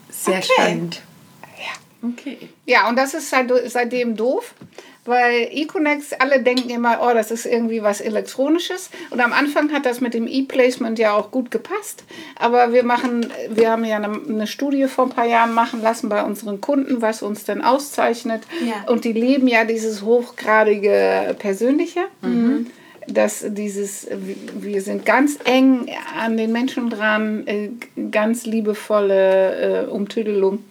Sehr 0.10 0.38
okay. 0.38 0.48
spannend. 0.54 1.02
Ja. 1.58 2.10
Okay. 2.10 2.50
Ja, 2.66 2.90
und 2.90 2.98
das 2.98 3.14
ist 3.14 3.30
seit, 3.30 3.52
seitdem 3.68 4.16
doof, 4.16 4.54
weil 5.06 5.50
Econex, 5.52 6.14
alle 6.14 6.42
denken 6.42 6.70
immer, 6.72 7.00
oh, 7.02 7.14
das 7.14 7.30
ist 7.30 7.46
irgendwie 7.46 7.84
was 7.84 8.02
Elektronisches. 8.02 8.90
Und 9.12 9.22
am 9.22 9.34
Anfang 9.34 9.72
hat 9.72 9.86
das 9.86 10.02
mit 10.02 10.16
dem 10.16 10.28
E-Placement 10.28 10.98
ja 10.98 11.14
auch 11.14 11.30
gut 11.30 11.52
gepasst. 11.52 12.04
Aber 12.38 12.74
wir 12.74 12.84
machen, 12.84 13.32
wir 13.50 13.70
haben 13.72 13.86
ja 13.86 13.98
eine, 13.98 14.20
eine, 14.28 14.48
Studie 14.48 14.88
vor 14.88 15.06
ein 15.06 15.12
paar 15.12 15.28
Jahren 15.28 15.54
machen 15.54 15.82
lassen 15.82 16.10
bei 16.10 16.24
unseren 16.24 16.60
Kunden, 16.60 17.02
was 17.02 17.22
uns 17.22 17.46
denn 17.46 17.62
auszeichnet. 17.62 18.44
Ja. 18.66 18.92
Und 18.92 19.06
die 19.06 19.14
lieben 19.14 19.48
ja 19.48 19.64
dieses 19.64 20.02
hochgradige 20.02 21.36
Persönliche. 21.38 22.02
Mhm. 22.22 22.68
Dass 23.08 23.46
dieses, 23.48 24.08
wir 24.60 24.82
sind 24.82 25.06
ganz 25.06 25.38
eng 25.44 25.92
an 26.20 26.38
den 26.38 26.52
Menschen 26.52 26.90
dran, 26.90 27.46
äh, 27.46 27.70
ganz 28.10 28.48
liebevolle 28.48 29.84
äh, 29.84 29.86
Umtüdelung 29.86 30.64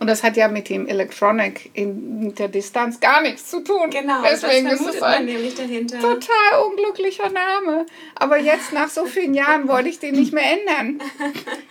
und 0.00 0.06
das 0.06 0.22
hat 0.22 0.36
ja 0.36 0.48
mit 0.48 0.68
dem 0.68 0.86
Electronic 0.86 1.70
in 1.74 2.34
der 2.34 2.48
Distanz 2.48 3.00
gar 3.00 3.20
nichts 3.20 3.50
zu 3.50 3.60
tun. 3.64 3.90
Genau, 3.90 4.22
Deswegen 4.22 4.68
das 4.68 4.80
ist 4.80 4.94
es 4.94 5.02
ein 5.02 5.24
nämlich 5.24 5.54
dahinter. 5.56 5.98
total 5.98 6.62
unglücklicher 6.66 7.30
Name. 7.30 7.86
Aber 8.14 8.38
jetzt 8.38 8.72
nach 8.72 8.88
so 8.88 9.06
vielen 9.06 9.34
Jahren 9.34 9.66
wollte 9.66 9.88
ich 9.88 9.98
den 9.98 10.14
nicht 10.14 10.32
mehr 10.32 10.44
ändern. 10.44 11.02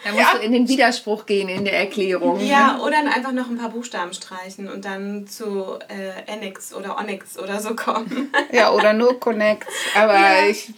Da 0.04 0.12
musst 0.12 0.24
ja. 0.34 0.38
du 0.38 0.46
in 0.46 0.52
den 0.54 0.68
Widerspruch 0.70 1.26
gehen 1.26 1.50
in 1.50 1.66
der 1.66 1.74
Erklärung. 1.74 2.40
Ja, 2.40 2.80
oder 2.80 2.98
einfach 3.00 3.32
noch 3.32 3.50
ein 3.50 3.58
paar 3.58 3.70
Buchstaben 3.70 4.14
streichen 4.14 4.70
und 4.70 4.86
dann 4.86 5.28
zu 5.28 5.80
äh, 5.90 6.32
Enix 6.32 6.74
oder 6.74 6.98
Onyx 6.98 7.38
oder 7.38 7.60
so 7.60 7.76
kommen. 7.76 8.32
Ja, 8.52 8.72
oder 8.72 8.94
nur 8.94 9.20
Connect. 9.20 9.68
Aber 9.96 10.14
ja. 10.14 10.48
ich 10.48 10.72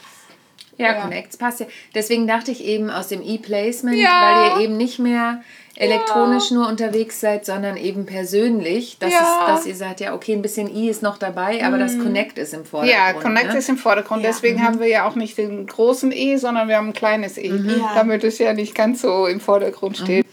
ja, 0.80 0.94
ja, 0.94 1.02
Connects 1.02 1.38
passt 1.38 1.60
ja. 1.60 1.68
Deswegen 1.94 2.26
dachte 2.26 2.52
ich 2.52 2.64
eben 2.64 2.90
aus 2.90 3.10
dem 3.10 3.22
E-Placement, 3.22 3.98
ja. 3.98 4.54
weil 4.54 4.62
ihr 4.62 4.64
eben 4.66 4.78
nicht 4.78 4.98
mehr 4.98 5.44
elektronisch 5.80 6.52
ja. 6.52 6.58
nur 6.58 6.68
unterwegs 6.68 7.22
seid, 7.22 7.46
sondern 7.46 7.78
eben 7.78 8.06
persönlich. 8.06 8.98
Das 9.00 9.12
ja. 9.12 9.20
ist, 9.20 9.48
dass 9.48 9.66
ihr 9.66 9.76
sagt, 9.76 10.02
ja, 10.02 10.14
okay, 10.14 10.34
ein 10.34 10.42
bisschen 10.42 10.74
I 10.74 10.90
ist 10.90 11.02
noch 11.02 11.18
dabei, 11.18 11.64
aber 11.64 11.78
mhm. 11.78 11.82
das 11.82 11.98
Connect 11.98 12.38
ist 12.38 12.54
im 12.54 12.66
Vordergrund. 12.66 13.00
Ja, 13.00 13.14
Connect 13.14 13.54
ne? 13.54 13.58
ist 13.58 13.70
im 13.70 13.78
Vordergrund. 13.78 14.24
Ja. 14.24 14.30
Deswegen 14.30 14.60
mhm. 14.60 14.64
haben 14.64 14.80
wir 14.80 14.88
ja 14.88 15.08
auch 15.08 15.16
nicht 15.16 15.38
den 15.38 15.66
großen 15.66 16.12
E, 16.12 16.36
sondern 16.36 16.68
wir 16.68 16.76
haben 16.76 16.90
ein 16.90 16.94
kleines 16.94 17.38
E, 17.38 17.50
mhm. 17.50 17.82
damit 17.96 18.26
es 18.26 18.38
ja 18.40 18.54
nicht 18.54 18.76
ganz 18.76 19.02
so 19.02 19.26
im 19.26 19.40
Vordergrund 19.40 19.98
steht. 19.98 20.26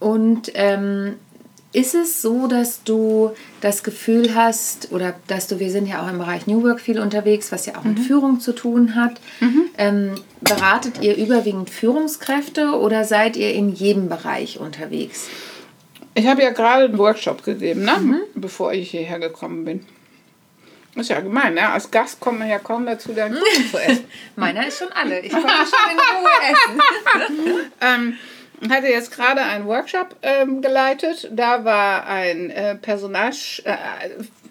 Und 0.00 0.50
ähm, 0.54 1.16
ist 1.72 1.94
es 1.94 2.20
so, 2.20 2.46
dass 2.46 2.84
du 2.84 3.32
das 3.60 3.82
Gefühl 3.82 4.34
hast, 4.34 4.92
oder 4.92 5.14
dass 5.26 5.46
du, 5.46 5.58
wir 5.58 5.70
sind 5.70 5.86
ja 5.86 6.04
auch 6.04 6.10
im 6.10 6.18
Bereich 6.18 6.46
New 6.46 6.62
Work 6.62 6.80
viel 6.80 7.00
unterwegs, 7.00 7.50
was 7.50 7.66
ja 7.66 7.76
auch 7.76 7.84
mit 7.84 7.98
Führung 7.98 8.40
zu 8.40 8.52
tun 8.52 8.94
hat. 8.94 9.20
Ähm, 9.78 10.14
beratet 10.40 11.00
ihr 11.00 11.16
überwiegend 11.16 11.70
Führungskräfte 11.70 12.72
oder 12.78 13.04
seid 13.04 13.36
ihr 13.36 13.54
in 13.54 13.72
jedem 13.72 14.08
Bereich 14.08 14.60
unterwegs? 14.60 15.28
Ich 16.14 16.26
habe 16.26 16.42
ja 16.42 16.50
gerade 16.50 16.84
einen 16.84 16.98
Workshop 16.98 17.42
gegeben, 17.42 17.84
ne? 17.84 18.20
bevor 18.34 18.74
ich 18.74 18.90
hierher 18.90 19.18
gekommen 19.18 19.64
bin. 19.64 19.86
Ist 20.94 21.08
ja 21.08 21.20
gemein, 21.20 21.54
ne? 21.54 21.70
Als 21.70 21.90
Gast 21.90 22.20
kommt 22.20 22.40
man 22.40 22.50
ja 22.50 22.58
kaum 22.58 22.84
dazu, 22.84 23.14
deinen 23.14 23.34
Kuchen 23.38 23.70
zu 23.70 23.78
essen. 23.78 24.04
Meiner 24.36 24.66
ist 24.66 24.78
schon 24.78 24.92
alle. 24.92 25.20
Ich 25.20 25.32
konnte 25.32 25.48
schon 25.48 25.90
in 25.90 25.98
Ruhe 26.18 27.30
essen. 27.30 27.60
ähm, 27.80 28.18
hatte 28.70 28.86
jetzt 28.88 29.10
gerade 29.10 29.42
einen 29.42 29.66
Workshop 29.66 30.16
ähm, 30.22 30.62
geleitet. 30.62 31.30
Da 31.32 31.64
war 31.64 32.06
ein 32.06 32.50
äh, 32.50 32.74
Personal, 32.76 33.30
äh, 33.64 33.76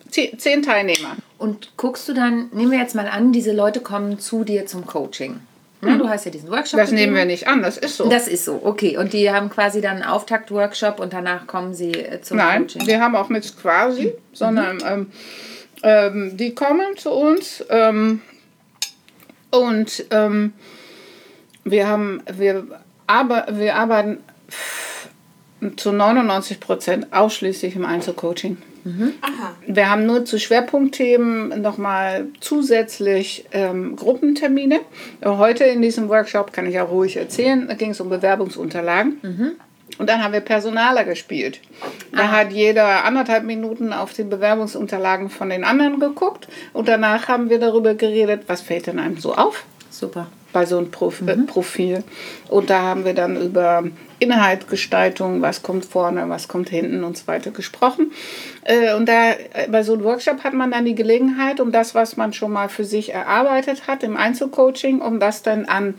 zehn, 0.10 0.38
zehn 0.38 0.62
Teilnehmer. 0.64 1.16
Und 1.38 1.76
guckst 1.78 2.08
du 2.10 2.14
dann, 2.14 2.50
nehmen 2.54 2.72
wir 2.72 2.80
jetzt 2.80 2.96
mal 2.96 3.08
an, 3.08 3.32
diese 3.32 3.52
Leute 3.54 3.80
kommen 3.80 4.20
zu 4.20 4.44
dir 4.44 4.66
zum 4.66 4.86
Coaching. 4.86 5.40
Ne, 5.82 5.98
Du 5.98 6.08
hast 6.08 6.26
ja 6.26 6.32
diesen 6.32 6.52
Workshop. 6.52 6.80
Das 6.80 6.92
nehmen 6.92 7.14
gegeben. 7.14 7.16
wir 7.16 7.26
nicht 7.26 7.48
an, 7.48 7.64
das 7.64 7.78
ist 7.78 7.98
so. 7.98 8.08
Das 8.08 8.28
ist 8.28 8.46
so, 8.46 8.62
okay. 8.64 8.98
Und 8.98 9.14
die 9.14 9.32
haben 9.32 9.50
quasi 9.50 9.82
dann 9.82 9.96
einen 9.98 10.04
Auftakt-Workshop 10.04 11.00
und 11.00 11.14
danach 11.14 11.48
kommen 11.48 11.74
sie 11.74 11.92
äh, 11.92 12.22
zum 12.22 12.38
Nein, 12.38 12.62
Coaching. 12.64 12.86
wir 12.86 13.02
haben 13.02 13.16
auch 13.16 13.30
mit 13.30 13.58
quasi, 13.58 14.14
sondern 14.32 14.78
ähm, 14.88 15.12
ähm, 15.82 16.38
die 16.38 16.54
kommen 16.54 16.98
zu 16.98 17.10
uns 17.12 17.66
ähm, 17.70 18.22
und 19.50 20.06
ähm, 20.12 20.54
wir 21.64 21.88
haben, 21.88 22.22
wir, 22.32 22.68
aber, 23.12 23.46
wir 23.52 23.76
arbeiten 23.76 24.20
zu 25.76 25.92
99 25.92 26.60
Prozent 26.60 27.08
ausschließlich 27.12 27.76
im 27.76 27.86
Einzelcoaching. 27.86 28.58
Aha. 29.22 29.56
Wir 29.68 29.92
haben 29.92 30.08
nur 30.08 30.26
zu 30.26 30.40
Schwerpunktthemen 30.40 31.62
nochmal 31.62 32.28
zusätzlich 32.40 33.46
ähm, 33.52 33.96
Gruppentermine. 33.96 34.80
Heute 35.24 35.66
in 35.66 35.84
diesem 35.84 36.10
Workshop 36.10 36.52
kann 36.52 36.66
ich 36.66 36.80
auch 36.80 36.90
ruhig 36.90 37.18
erzählen, 37.18 37.68
da 37.68 37.76
ging 37.76 37.92
es 37.92 38.02
um 38.02 38.10
Bewerbungsunterlagen. 38.10 39.18
Und 40.00 40.10
dann 40.10 40.24
haben 40.24 40.34
wir 40.34 40.40
Personaler 40.40 41.04
gespielt. 41.04 41.60
Da 42.12 42.32
hat 42.32 42.52
jeder 42.52 43.04
anderthalb 43.04 43.44
Minuten 43.44 43.94
auf 43.94 44.14
die 44.14 44.24
Bewerbungsunterlagen 44.24 45.30
von 45.30 45.50
den 45.50 45.64
anderen 45.64 46.00
geguckt 46.00 46.48
und 46.74 46.88
danach 46.88 47.28
haben 47.28 47.52
wir 47.52 47.60
darüber 47.60 47.94
geredet, 47.94 48.44
was 48.48 48.62
fällt 48.62 48.88
denn 48.88 48.98
einem 48.98 49.18
so 49.18 49.36
auf 49.36 49.66
Super. 49.92 50.28
Bei 50.52 50.66
so 50.66 50.78
einem 50.78 50.92
Prof 50.92 51.22
äh, 51.22 51.36
Profil. 51.38 52.04
Und 52.50 52.70
da 52.70 52.82
haben 52.82 53.06
wir 53.06 53.14
dann 53.14 53.42
über 53.42 53.84
Inhaltsgestaltung, 54.20 55.42
was 55.42 55.64
kommt 55.64 55.86
vorne, 55.86 56.30
was 56.30 56.48
kommt 56.48 56.70
hinten 56.70 57.04
und 57.04 57.18
so 57.18 57.28
weiter 57.28 57.52
gesprochen. 57.52 58.12
Äh, 58.64 58.94
und 58.94 59.08
da 59.08 59.32
äh, 59.32 59.68
bei 59.70 59.84
so 59.84 59.94
einem 59.94 60.04
Workshop 60.04 60.44
hat 60.44 60.54
man 60.54 60.72
dann 60.72 60.86
die 60.86 60.96
Gelegenheit, 60.96 61.60
um 61.60 61.72
das, 61.72 61.96
was 61.96 62.18
man 62.18 62.34
schon 62.34 62.52
mal 62.52 62.70
für 62.70 62.86
sich 62.86 63.14
erarbeitet 63.14 63.88
hat 63.88 64.04
im 64.04 64.18
Einzelcoaching, 64.18 65.02
um 65.02 65.20
das 65.20 65.42
dann 65.42 65.66
an 65.66 65.96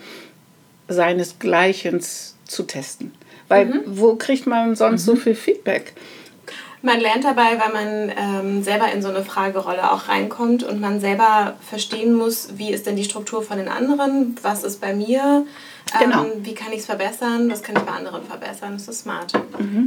seinesgleichen 0.89 2.01
zu 2.45 2.63
testen. 2.65 3.13
Weil 3.49 3.83
wo 3.87 4.15
kriegt 4.17 4.47
man 4.47 4.77
sonst 4.77 5.05
so 5.05 5.17
viel 5.17 5.35
Feedback? 5.35 5.93
Man 6.85 6.99
lernt 6.99 7.23
dabei, 7.23 7.61
weil 7.61 7.73
man 7.73 8.13
ähm, 8.17 8.63
selber 8.65 8.91
in 8.93 9.03
so 9.03 9.09
eine 9.09 9.25
Fragerolle 9.25 9.93
auch 9.93 10.09
reinkommt 10.09 10.65
und 10.65 10.81
man 10.81 10.99
selber 10.99 11.55
verstehen 11.61 12.13
muss, 12.13 12.59
wie 12.59 12.73
ist 12.73 12.87
denn 12.87 12.97
die 12.97 13.05
Struktur 13.05 13.43
von 13.43 13.59
den 13.59 13.69
anderen, 13.69 14.35
was 14.43 14.65
ist 14.65 14.81
bei 14.81 14.93
mir, 14.93 15.47
ähm, 16.01 16.11
Genau. 16.11 16.27
wie 16.43 16.55
kann 16.55 16.73
ich 16.73 16.81
es 16.81 16.87
verbessern, 16.87 17.51
was 17.51 17.63
kann 17.63 17.77
ich 17.77 17.83
bei 17.83 17.93
anderen 17.93 18.23
verbessern. 18.25 18.73
Das 18.75 18.89
ist 18.89 19.01
smart. 19.01 19.33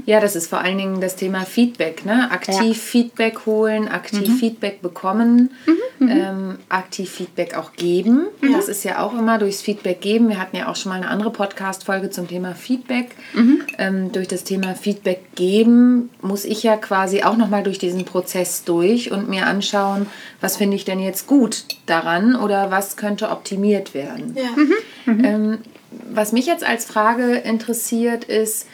Ja, 0.06 0.20
das 0.20 0.36
ist 0.36 0.48
vor 0.50 0.60
allen 0.60 0.78
Dingen 0.78 1.02
das 1.02 1.16
Thema 1.16 1.42
Feedback. 1.42 2.06
Ne? 2.06 2.30
Aktiv 2.32 2.58
Ja. 2.60 2.74
Feedback 2.74 3.46
holen, 3.46 3.88
aktiv 3.88 4.40
Feedback 4.40 4.82
bekommen, 4.82 5.52
ähm, 6.02 6.58
aktiv 6.70 7.10
Feedback 7.10 7.58
auch 7.58 7.74
geben. 7.74 8.28
Das 8.54 8.68
ist 8.68 8.84
ja 8.84 9.00
auch 9.04 9.14
immer 9.14 9.38
durchs 9.40 9.62
Feedback 9.62 10.02
geben. 10.02 10.30
Wir 10.30 10.40
hatten 10.40 10.56
ja 10.56 10.68
auch 10.70 10.76
schon 10.76 10.92
mal 10.92 10.96
eine 10.98 11.08
andere 11.10 11.32
Podcast-Folge 11.32 12.10
zum 12.12 12.28
Thema 12.28 12.54
Feedback. 12.56 13.16
Ähm, 13.78 14.12
durch 14.12 14.28
das 14.28 14.44
Thema 14.44 14.76
Feedback 14.76 15.36
geben 15.36 16.10
muss 16.22 16.46
ich 16.46 16.64
ja 16.64 16.78
quasi 16.78 17.24
auch 17.24 17.36
nochmal 17.38 17.64
durch 17.64 17.80
diesen 17.80 18.06
Prozess 18.06 18.64
durch 18.64 19.12
und 19.12 19.30
mir 19.30 19.48
anschauen, 19.48 20.06
was 20.42 20.58
finde 20.58 20.76
ich 20.76 20.86
denn 20.86 21.00
jetzt 21.00 21.28
gut 21.28 21.66
daran 21.86 22.36
oder 22.36 22.72
was 22.72 22.96
könnte 22.98 23.30
optimiert 23.30 23.94
werden. 23.94 24.36
Ja. 24.36 24.50
Was 26.12 26.32
mich 26.32 26.46
jetzt 26.46 26.64
als 26.64 26.86
Frage 26.86 27.36
interessiert 27.36 28.24
ist, 28.24 28.68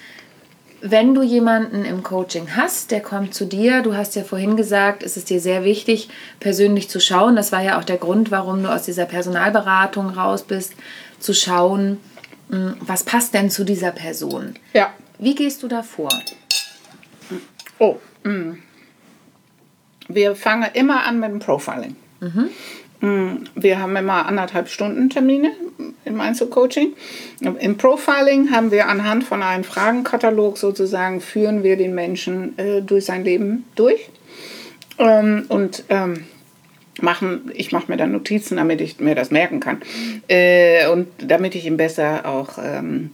wenn 0.81 1.13
du 1.13 1.21
jemanden 1.21 1.85
im 1.85 2.01
Coaching 2.01 2.55
hast, 2.55 2.91
der 2.91 3.01
kommt 3.01 3.35
zu 3.35 3.45
dir, 3.45 3.81
du 3.81 3.95
hast 3.95 4.15
ja 4.15 4.23
vorhin 4.23 4.57
gesagt, 4.57 5.03
es 5.03 5.15
ist 5.15 5.29
dir 5.29 5.39
sehr 5.39 5.63
wichtig, 5.63 6.09
persönlich 6.39 6.89
zu 6.89 6.99
schauen. 6.99 7.35
Das 7.35 7.51
war 7.51 7.61
ja 7.61 7.79
auch 7.79 7.83
der 7.83 7.97
Grund, 7.97 8.31
warum 8.31 8.63
du 8.63 8.69
aus 8.69 8.83
dieser 8.83 9.05
Personalberatung 9.05 10.09
raus 10.09 10.43
bist, 10.43 10.73
zu 11.19 11.33
schauen, 11.33 11.99
mh, 12.49 12.75
was 12.79 13.03
passt 13.03 13.33
denn 13.35 13.51
zu 13.51 13.63
dieser 13.63 13.91
Person. 13.91 14.55
Ja. 14.73 14.91
Wie 15.19 15.35
gehst 15.35 15.61
du 15.61 15.67
da 15.67 15.83
vor? 15.83 16.09
Oh. 17.77 17.97
mm. 18.23 18.53
Wir 20.07 20.35
fangen 20.35 20.69
immer 20.73 21.05
an 21.05 21.19
mit 21.19 21.29
dem 21.29 21.39
Profiling. 21.39 21.95
Mm, 22.19 22.49
Wir 23.01 23.79
haben 23.79 23.95
immer 23.95 24.27
anderthalb 24.27 24.69
Stunden 24.69 25.09
Termine 25.09 25.51
im 26.05 26.21
Einzelcoaching. 26.21 26.93
Im 27.59 27.77
Profiling 27.77 28.51
haben 28.51 28.69
wir 28.69 28.87
anhand 28.87 29.23
von 29.23 29.41
einem 29.41 29.63
Fragenkatalog 29.63 30.59
sozusagen, 30.59 31.19
führen 31.19 31.63
wir 31.63 31.77
den 31.77 31.95
Menschen 31.95 32.57
äh, 32.59 32.83
durch 32.83 33.05
sein 33.05 33.23
Leben 33.23 33.65
durch. 33.75 34.07
Ähm, 34.99 35.45
und 35.49 35.83
ähm, 35.89 36.25
machen, 37.01 37.51
ich 37.55 37.71
mache 37.71 37.91
mir 37.91 37.97
dann 37.97 38.11
Notizen, 38.11 38.57
damit 38.57 38.79
ich 38.81 38.99
mir 38.99 39.15
das 39.15 39.31
merken 39.31 39.59
kann. 39.59 39.81
Äh, 40.27 40.85
und 40.87 41.07
damit 41.17 41.55
ich 41.55 41.65
ihn 41.65 41.77
besser 41.77 42.27
auch 42.27 42.59
ähm, 42.63 43.09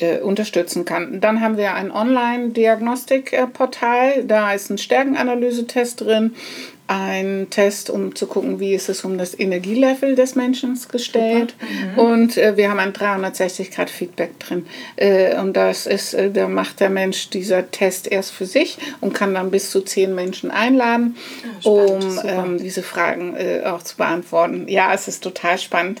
äh, 0.00 0.20
unterstützen 0.20 0.84
kann. 0.84 1.20
Dann 1.20 1.40
haben 1.40 1.56
wir 1.56 1.74
ein 1.74 1.90
Online-Diagnostik-Portal. 1.90 4.22
Da 4.24 4.52
ist 4.52 4.70
ein 4.70 4.78
Stärkenanalyse-Test 4.78 6.02
drin, 6.02 6.36
ein 6.88 7.48
Test, 7.50 7.90
um 7.90 8.14
zu 8.14 8.26
gucken, 8.26 8.60
wie 8.60 8.74
ist 8.74 8.88
es 8.88 9.04
um 9.04 9.18
das 9.18 9.38
Energielevel 9.38 10.14
des 10.14 10.34
Menschen 10.34 10.78
gestellt. 10.90 11.54
Und 11.96 12.38
äh, 12.38 12.56
wir 12.56 12.70
haben 12.70 12.80
ein 12.80 12.94
360-Grad-Feedback 12.94 14.40
drin. 14.40 14.66
Äh, 14.96 15.38
und 15.38 15.54
das 15.54 15.86
ist, 15.86 16.14
äh, 16.14 16.30
da 16.30 16.48
macht 16.48 16.80
der 16.80 16.88
Mensch 16.88 17.28
dieser 17.28 17.70
Test 17.70 18.10
erst 18.10 18.32
für 18.32 18.46
sich 18.46 18.78
und 19.00 19.12
kann 19.12 19.34
dann 19.34 19.50
bis 19.50 19.70
zu 19.70 19.82
zehn 19.82 20.14
Menschen 20.14 20.50
einladen, 20.50 21.16
um 21.62 22.00
ähm, 22.24 22.58
diese 22.58 22.82
Fragen 22.82 23.36
äh, 23.36 23.62
auch 23.66 23.82
zu 23.82 23.98
beantworten. 23.98 24.66
Ja, 24.66 24.92
es 24.94 25.08
ist 25.08 25.22
total 25.22 25.58
spannend. 25.58 26.00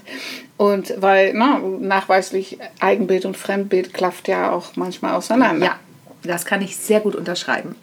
Und 0.56 0.94
weil 0.96 1.34
na, 1.34 1.60
nachweislich 1.80 2.58
Eigenbild 2.80 3.26
und 3.26 3.36
Fremdbild 3.36 3.92
klafft 3.92 4.26
ja 4.26 4.50
auch 4.50 4.74
manchmal 4.74 5.14
auseinander. 5.14 5.66
Ja, 5.66 5.78
das 6.28 6.44
kann 6.44 6.62
ich 6.62 6.76
sehr 6.76 7.00
gut 7.00 7.16
unterschreiben. 7.16 7.74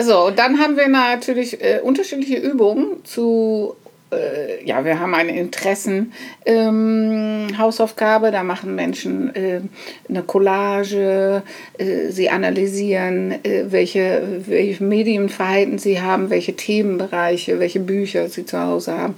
So, 0.00 0.26
und 0.26 0.38
dann 0.38 0.58
haben 0.58 0.76
wir 0.76 0.88
natürlich 0.88 1.62
äh, 1.62 1.80
unterschiedliche 1.80 2.36
Übungen 2.36 3.04
zu, 3.04 3.76
äh, 4.14 4.64
ja, 4.64 4.84
wir 4.84 5.00
haben 5.00 5.14
eine 5.14 5.34
Interessen-Hausaufgabe, 5.36 8.30
da 8.30 8.42
machen 8.42 8.74
Menschen 8.74 9.34
äh, 9.34 9.60
eine 10.08 10.22
Collage, 10.22 11.42
äh, 11.78 12.10
sie 12.10 12.28
analysieren, 12.30 13.44
äh, 13.44 13.66
welche, 13.70 14.40
welche 14.46 14.82
Medienverhalten 14.82 15.78
sie 15.78 16.00
haben, 16.00 16.30
welche 16.30 16.54
Themenbereiche, 16.54 17.60
welche 17.60 17.80
Bücher 17.80 18.28
sie 18.28 18.46
zu 18.46 18.60
Hause 18.60 18.96
haben. 18.96 19.16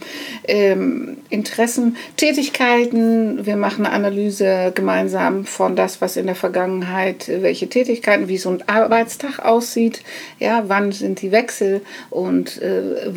Ähm, 0.48 1.18
Interessen, 1.30 1.96
Tätigkeiten, 2.16 3.46
wir 3.46 3.56
machen 3.56 3.86
eine 3.86 3.94
Analyse 3.94 4.72
gemeinsam 4.74 5.44
von 5.44 5.76
das, 5.76 6.00
was 6.00 6.16
in 6.16 6.26
der 6.26 6.34
Vergangenheit, 6.34 7.28
äh, 7.28 7.42
welche 7.42 7.68
Tätigkeiten, 7.68 8.26
wie 8.28 8.38
so 8.38 8.50
ein 8.50 8.68
Arbeitstag 8.68 9.38
aussieht, 9.40 10.02
ja, 10.38 10.64
wann 10.66 10.92
sind 10.92 11.22
die 11.22 11.32
Wechsel 11.32 11.82
und 12.10 12.60
äh, 12.62 13.10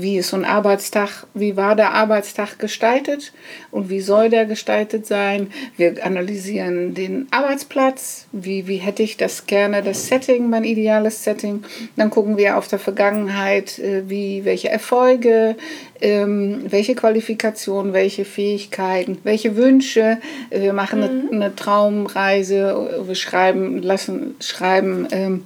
wie 0.00 0.18
ist 0.18 0.30
so 0.30 0.36
ein 0.36 0.44
Arbeitstag, 0.44 1.26
wie 1.34 1.56
war 1.56 1.76
der 1.76 1.92
Arbeitstag 1.92 2.58
gestaltet 2.58 3.32
und 3.70 3.90
wie 3.90 4.00
soll 4.00 4.30
der 4.30 4.46
gestaltet 4.46 5.06
sein. 5.06 5.52
Wir 5.76 6.04
analysieren 6.04 6.94
den 6.94 7.26
Arbeitsplatz, 7.30 8.26
wie, 8.32 8.66
wie 8.68 8.76
hätte 8.76 9.02
ich 9.02 9.16
das 9.16 9.46
gerne, 9.46 9.82
das 9.82 10.08
Setting, 10.08 10.48
mein 10.48 10.64
ideales 10.64 11.24
Setting. 11.24 11.64
Dann 11.96 12.10
gucken 12.10 12.36
wir 12.36 12.56
auf 12.56 12.68
der 12.68 12.78
Vergangenheit, 12.78 13.78
äh, 13.78 14.08
wie, 14.08 14.44
welche 14.44 14.68
Erfolge, 14.68 15.56
ähm, 16.00 16.64
welche 16.68 16.94
Qualifikationen, 16.94 17.92
welche 17.92 18.24
Fähigkeiten, 18.24 19.18
welche 19.24 19.56
Wünsche. 19.56 20.18
Wir 20.50 20.72
machen 20.72 21.02
eine, 21.02 21.28
eine 21.30 21.56
Traumreise, 21.56 23.04
wir 23.06 23.14
schreiben, 23.14 23.82
lassen 23.82 24.34
schreiben. 24.40 25.44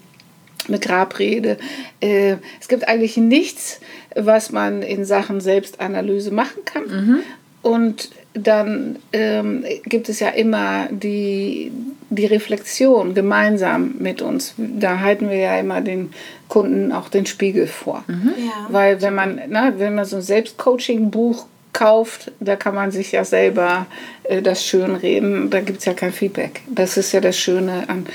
Eine 0.68 0.78
Grabrede. 0.78 1.58
Äh, 2.00 2.36
es 2.60 2.68
gibt 2.68 2.88
eigentlich 2.88 3.16
nichts, 3.16 3.80
was 4.14 4.52
man 4.52 4.82
in 4.82 5.04
Sachen 5.04 5.40
Selbstanalyse 5.40 6.30
machen 6.30 6.64
kann. 6.64 7.22
Und 7.62 8.10
dann 8.34 8.96
ähm, 9.12 9.64
gibt 9.84 10.08
es 10.08 10.20
ja 10.20 10.28
immer 10.28 10.88
die, 10.90 11.72
die 12.10 12.26
Reflexion 12.26 13.14
gemeinsam 13.14 13.94
mit 13.98 14.22
uns. 14.22 14.54
Da 14.56 15.00
halten 15.00 15.30
wir 15.30 15.38
ja 15.38 15.58
immer 15.58 15.80
den 15.80 16.12
Kunden 16.48 16.92
auch 16.92 17.08
den 17.08 17.26
Spiegel 17.26 17.66
vor. 17.66 18.04
Ja. 18.08 18.66
Weil 18.68 19.02
wenn 19.02 19.14
man, 19.14 19.34
ne, 19.48 19.74
wenn 19.78 19.94
man 19.94 20.04
so 20.04 20.16
ein 20.16 20.22
Selbstcoaching-Buch 20.22 21.46
kauft, 21.72 22.32
da 22.40 22.56
kann 22.56 22.74
man 22.74 22.90
sich 22.90 23.12
ja 23.12 23.24
selber 23.24 23.86
äh, 24.24 24.42
das 24.42 24.64
schönreden. 24.64 25.50
Da 25.50 25.60
gibt 25.60 25.80
es 25.80 25.84
ja 25.84 25.94
kein 25.94 26.12
Feedback. 26.12 26.62
Das 26.68 26.96
ist 26.96 27.12
ja 27.12 27.20
das 27.20 27.38
Schöne 27.38 27.88
an, 27.88 28.06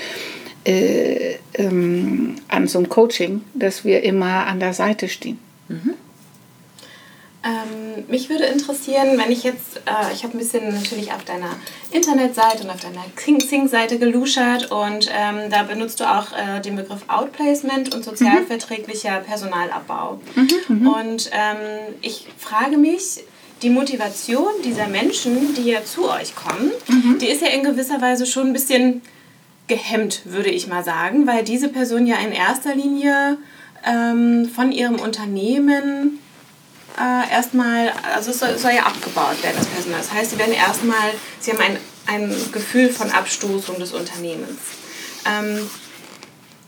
äh, 0.64 1.36
ähm, 1.54 2.36
an 2.48 2.66
so 2.66 2.78
einem 2.78 2.88
Coaching, 2.88 3.42
dass 3.54 3.84
wir 3.84 4.02
immer 4.02 4.46
an 4.46 4.60
der 4.60 4.74
Seite 4.74 5.08
stehen. 5.08 5.38
Ähm, 7.44 8.04
mich 8.06 8.30
würde 8.30 8.44
interessieren, 8.44 9.18
wenn 9.18 9.32
ich 9.32 9.42
jetzt, 9.42 9.78
äh, 9.78 10.12
ich 10.12 10.22
habe 10.22 10.36
ein 10.36 10.38
bisschen 10.38 10.72
natürlich 10.72 11.12
auf 11.12 11.24
deiner 11.24 11.50
Internetseite 11.90 12.62
und 12.62 12.70
auf 12.70 12.80
deiner 12.80 13.04
Xing-Seite 13.16 13.98
geluschert 13.98 14.70
und 14.70 15.10
ähm, 15.12 15.50
da 15.50 15.64
benutzt 15.64 15.98
du 15.98 16.04
auch 16.04 16.26
äh, 16.32 16.60
den 16.60 16.76
Begriff 16.76 17.00
Outplacement 17.08 17.92
und 17.94 18.04
sozialverträglicher 18.04 19.18
Personalabbau. 19.26 20.20
Und 20.68 21.30
ähm, 21.32 21.94
ich 22.00 22.28
frage 22.38 22.76
mich, 22.76 23.24
die 23.62 23.70
Motivation 23.70 24.50
dieser 24.64 24.86
Menschen, 24.86 25.54
die 25.54 25.70
ja 25.70 25.84
zu 25.84 26.10
euch 26.10 26.34
kommen, 26.36 26.70
die 27.20 27.26
ist 27.26 27.42
ja 27.42 27.48
in 27.48 27.62
gewisser 27.64 28.00
Weise 28.00 28.26
schon 28.26 28.48
ein 28.48 28.52
bisschen 28.52 29.02
gehemmt, 29.72 30.22
würde 30.24 30.50
ich 30.50 30.66
mal 30.66 30.84
sagen, 30.84 31.26
weil 31.26 31.44
diese 31.44 31.68
Person 31.68 32.06
ja 32.06 32.16
in 32.16 32.32
erster 32.32 32.74
Linie 32.74 33.38
ähm, 33.86 34.50
von 34.54 34.70
ihrem 34.70 34.96
Unternehmen 34.96 36.18
äh, 36.98 37.32
erstmal, 37.32 37.90
also 38.14 38.32
es 38.32 38.38
soll, 38.38 38.58
soll 38.58 38.72
ja 38.72 38.82
abgebaut 38.82 39.42
werden, 39.42 39.56
das 39.56 39.66
Personal. 39.66 40.00
Das 40.00 40.12
heißt, 40.12 40.30
sie 40.32 40.38
werden 40.38 40.52
erstmal, 40.52 41.10
sie 41.40 41.52
haben 41.52 41.60
ein, 41.60 41.76
ein 42.06 42.34
Gefühl 42.52 42.90
von 42.90 43.10
Abstoßung 43.10 43.78
des 43.78 43.92
Unternehmens. 43.92 44.58
Ähm, 45.26 45.58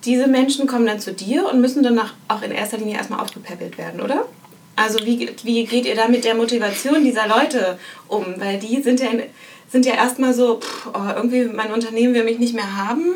diese 0.07 0.27
Menschen 0.27 0.67
kommen 0.67 0.87
dann 0.87 1.01
zu 1.01 1.13
dir 1.13 1.47
und 1.49 1.61
müssen 1.61 1.83
dann 1.83 2.01
auch 2.29 2.43
in 2.43 2.53
erster 2.53 2.79
Linie 2.79 2.97
erstmal 2.97 3.21
aufgepäppelt 3.21 3.77
werden, 3.77 4.01
oder? 4.01 4.27
Also 4.77 5.05
wie, 5.05 5.31
wie 5.43 5.65
geht 5.65 5.87
ihr 5.87 5.95
da 5.95 6.09
mit 6.09 6.25
der 6.25 6.35
Motivation 6.35 7.05
dieser 7.05 7.29
Leute 7.29 7.79
um? 8.09 8.25
Weil 8.39 8.59
die 8.59 8.83
sind 8.83 9.01
ja, 9.01 9.09
in, 9.09 9.23
sind 9.69 9.87
ja 9.87 9.95
erstmal 9.95 10.35
so, 10.35 10.61
pff, 10.61 10.89
oh, 10.93 11.11
irgendwie 11.15 11.45
mein 11.45 11.73
Unternehmen 11.73 12.15
will 12.15 12.25
mich 12.25 12.39
nicht 12.39 12.55
mehr 12.55 12.77
haben. 12.77 13.15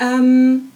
Ähm, 0.00 0.68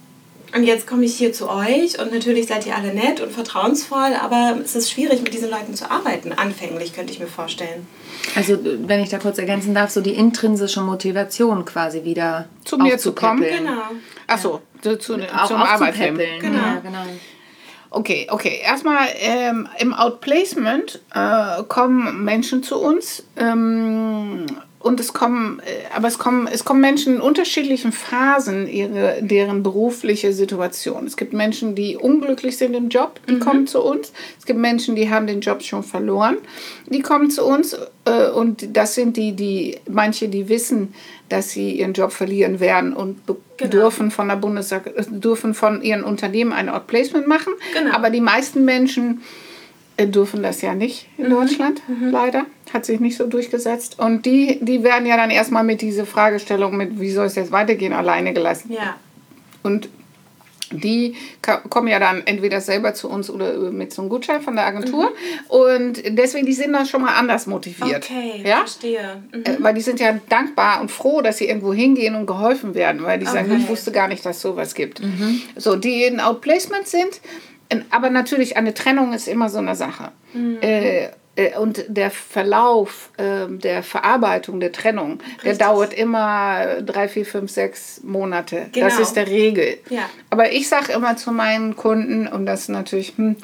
und 0.55 0.65
jetzt 0.65 0.87
komme 0.87 1.05
ich 1.05 1.17
hier 1.17 1.33
zu 1.33 1.51
euch 1.51 1.99
und 1.99 2.13
natürlich 2.13 2.47
seid 2.47 2.67
ihr 2.67 2.77
alle 2.77 2.95
nett 2.95 3.21
und 3.21 3.33
vertrauensvoll, 3.33 4.15
aber 4.21 4.57
es 4.65 4.77
ist 4.77 4.91
schwierig, 4.91 5.23
mit 5.23 5.35
diesen 5.35 5.51
Leuten 5.51 5.75
zu 5.75 5.91
arbeiten, 5.91 6.33
anfänglich, 6.33 6.95
könnte 6.95 7.13
ich 7.13 7.19
mir 7.19 7.27
vorstellen. 7.27 7.87
Also, 8.35 8.57
wenn 8.63 9.03
ich 9.03 9.11
da 9.11 9.19
kurz 9.19 9.39
ergänzen 9.39 9.75
darf, 9.75 9.91
so 9.91 10.01
die 10.01 10.15
intrinsische 10.15 10.81
Motivation 10.81 11.65
quasi 11.65 12.05
wieder 12.05 12.49
Zu 12.65 12.79
mir 12.79 12.97
zu 12.97 13.13
kommen? 13.13 13.43
Genau. 13.43 13.83
Achso, 14.27 14.63
zu, 14.83 14.99
zu, 14.99 15.15
Auch 15.15 15.49
zum 15.49 15.61
aufzupäppeln. 15.61 16.41
Genau. 16.41 16.59
Ja, 16.59 16.81
genau. 16.83 17.05
Okay, 17.97 18.27
okay. 18.29 18.61
Erstmal 18.63 19.09
ähm, 19.21 19.67
im 19.79 19.95
Outplacement 19.95 21.01
äh, 21.15 21.63
kommen 21.63 22.25
Menschen 22.25 22.63
zu 22.63 22.79
uns 22.79 23.25
ähm, 23.39 24.45
und 24.79 25.01
es 25.01 25.13
kommen, 25.13 25.61
äh, 25.61 25.95
aber 25.95 26.09
es 26.09 26.19
kommen, 26.19 26.47
es 26.47 26.65
kommen 26.65 26.81
Menschen 26.81 27.17
in 27.17 27.21
unterschiedlichen 27.21 27.93
Phasen 27.93 28.69
ihre, 28.69 29.19
deren 29.21 29.63
berufliche 29.63 30.33
Situation. 30.33 31.07
Es 31.07 31.17
gibt 31.17 31.33
Menschen, 31.33 31.75
die 31.75 31.97
unglücklich 31.97 32.57
sind 32.57 32.75
im 32.75 32.89
Job, 32.89 33.21
die 33.29 33.39
kommen 33.39 33.67
zu 33.67 33.83
uns. 33.83 34.13
Es 34.39 34.47
gibt 34.47 34.59
Menschen, 34.59 34.95
die 34.95 35.11
haben 35.11 35.27
den 35.27 35.41
Job 35.41 35.63
schon 35.63 35.83
verloren, 35.83 36.37
die 36.87 37.01
kommen 37.01 37.31
zu 37.31 37.45
uns 37.45 37.77
äh, 38.05 38.29
und 38.31 38.77
das 38.77 38.95
sind 38.95 39.17
die, 39.17 39.33
die 39.33 39.79
manche, 39.89 40.29
die 40.29 40.49
wissen, 40.49 40.95
dass 41.29 41.51
sie 41.51 41.73
ihren 41.73 41.93
Job 41.93 42.13
verlieren 42.13 42.61
werden 42.61 42.93
und 42.95 43.19
Genau. 43.59 43.71
dürfen 43.71 44.11
von 44.11 44.29
der 44.29 44.37
Bundesag 44.37 44.93
dürfen 45.09 45.55
von 45.55 45.81
ihren 45.83 46.05
Unternehmen 46.05 46.53
ein 46.53 46.69
Outplacement 46.69 47.27
machen. 47.27 47.55
Genau. 47.73 47.95
Aber 47.95 48.11
die 48.11 48.21
meisten 48.21 48.65
Menschen 48.65 49.23
äh, 49.97 50.07
dürfen 50.07 50.43
das 50.43 50.61
ja 50.61 50.75
nicht 50.75 51.09
in 51.17 51.31
Deutschland, 51.31 51.81
leider. 52.11 52.45
Hat 52.73 52.85
sich 52.85 53.01
nicht 53.01 53.17
so 53.17 53.27
durchgesetzt. 53.27 53.99
Und 53.99 54.27
die, 54.27 54.59
die 54.61 54.83
werden 54.83 55.07
ja 55.07 55.17
dann 55.17 55.31
erstmal 55.31 55.63
mit 55.65 55.81
dieser 55.83 56.05
Fragestellung 56.07 56.77
mit, 56.77 57.01
wie 57.01 57.11
soll 57.11 57.27
es 57.27 57.37
jetzt 57.37 57.53
weitergehen, 57.53 57.93
alleine 57.93 58.33
gelassen. 58.33 58.73
Ja. 58.73 58.97
Und 59.63 59.89
die 60.73 61.15
kommen 61.71 61.87
ja 61.87 62.01
dann 62.01 62.27
entweder 62.27 62.61
selber 62.61 62.93
zu 62.93 63.09
uns 63.09 63.31
oder 63.31 63.53
mit 63.71 63.93
so 63.93 64.03
einem 64.03 64.09
Gutschein 64.09 64.41
von 64.43 64.57
der 64.57 64.67
Agentur. 64.67 65.13
Und 65.47 66.03
deswegen, 66.19 66.45
die 66.45 66.53
sind 66.55 66.73
dann 66.73 66.87
schon 66.87 67.03
mal 67.03 67.15
anders 67.15 67.47
motiviert. 67.47 68.05
Okay, 68.05 68.43
ja? 68.45 68.59
verstehe. 68.59 69.23
Mhm. 69.33 69.43
Äh, 69.45 69.57
Weil 69.61 69.75
die 69.75 69.81
sind 69.81 70.01
ja 70.01 70.19
dankbar 70.29 70.81
und 70.81 70.91
froh, 70.91 71.21
dass 71.23 71.39
sie 71.39 71.47
irgendwo 71.47 71.73
hingehen 71.73 72.17
und 72.17 72.27
geholfen 72.27 72.75
werden, 72.75 73.05
weil 73.05 73.21
die 73.21 73.27
sagen, 73.27 73.49
Okay. 73.53 73.61
ich 73.63 73.69
wusste 73.69 73.93
gar 73.93 74.09
nicht, 74.09 74.27
dass 74.27 74.41
sowas 74.43 74.75
gibt. 74.75 75.01
So, 75.55 75.77
die 75.77 76.03
in 76.03 76.19
Outplacement 76.19 76.89
sind, 76.89 77.21
in- 77.69 77.85
aber 77.91 78.11
natürlich 78.11 78.57
eine 78.57 78.75
Trennung 78.75 79.13
ist 79.13 79.29
immer 79.29 79.49
so 79.49 79.59
eine 79.59 79.77
Sache. 79.77 80.11
Äh, 80.35 81.05
äh, 81.05 81.09
und 81.59 81.85
der 81.89 82.11
Verlauf 82.11 83.11
ähm, 83.19 83.59
der 83.59 83.83
Verarbeitung 83.83 84.61
der 84.61 84.73
Trennung, 84.73 85.19
der 85.43 85.53
Richtig. 85.53 85.59
dauert 85.67 85.93
immer 85.95 86.81
drei, 86.83 87.09
vier, 87.09 87.27
fünf, 87.27 87.51
sechs 87.51 88.01
Monate. 88.03 88.67
Das 88.73 88.95
Genau. 88.95 89.01
ist 89.03 89.13
der 89.15 89.27
Regel. 89.27 89.79
Ja. 89.91 90.09
Aber 90.31 90.53
ich 90.53 90.69
sage 90.69 90.93
immer 90.93 91.17
zu 91.17 91.33
meinen 91.33 91.77
Kunden, 91.77 92.27
und 92.27 92.47
das 92.47 92.63
ist 92.63 92.69
natürlich, 92.71 93.15
hm, 93.17 93.37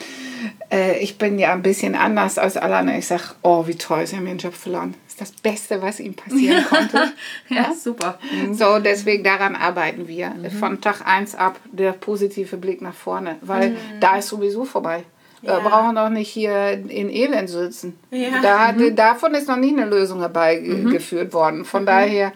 äh, 0.72 0.98
ich 0.98 1.18
bin 1.18 1.38
ja 1.38 1.52
ein 1.52 1.62
bisschen 1.62 1.94
anders 1.94 2.38
als 2.38 2.56
alle 2.56 2.76
anderen, 2.76 2.98
ich 2.98 3.06
sage, 3.06 3.24
oh, 3.42 3.66
wie 3.66 3.74
toll, 3.76 4.06
sie 4.06 4.16
haben 4.16 4.26
ihren 4.26 4.38
Job 4.38 4.54
verloren. 4.54 4.94
Das 5.04 5.12
ist 5.12 5.20
das 5.20 5.42
Beste, 5.42 5.82
was 5.82 6.00
ihnen 6.00 6.14
passieren 6.14 6.64
konnte. 6.68 7.12
Ja, 7.48 7.72
super. 7.74 8.18
So, 8.52 8.78
deswegen 8.78 9.22
daran 9.22 9.54
arbeiten 9.54 10.08
wir. 10.08 10.34
Von 10.58 10.80
Tag 10.80 11.06
1 11.06 11.34
ab 11.34 11.60
der 11.70 11.92
positive 11.92 12.56
Blick 12.56 12.80
nach 12.80 12.94
vorne, 12.94 13.36
weil 13.42 13.76
da 14.00 14.16
ist 14.16 14.28
sowieso 14.28 14.64
vorbei. 14.64 15.04
Ja. 15.42 15.62
Wir 15.62 15.68
brauchen 15.70 15.96
doch 15.96 16.08
nicht 16.08 16.28
hier 16.28 16.72
in 16.72 17.10
Elend 17.10 17.50
sitzen. 17.50 17.98
Ja. 18.10 18.40
Da 18.40 18.68
hat, 18.68 18.76
Davon 18.96 19.34
ist 19.34 19.48
noch 19.48 19.56
nie 19.56 19.72
eine 19.76 19.86
Lösung 19.86 20.20
herbeigeführt 20.20 21.32
worden. 21.32 21.64
Von 21.64 21.84
daher, 21.84 22.32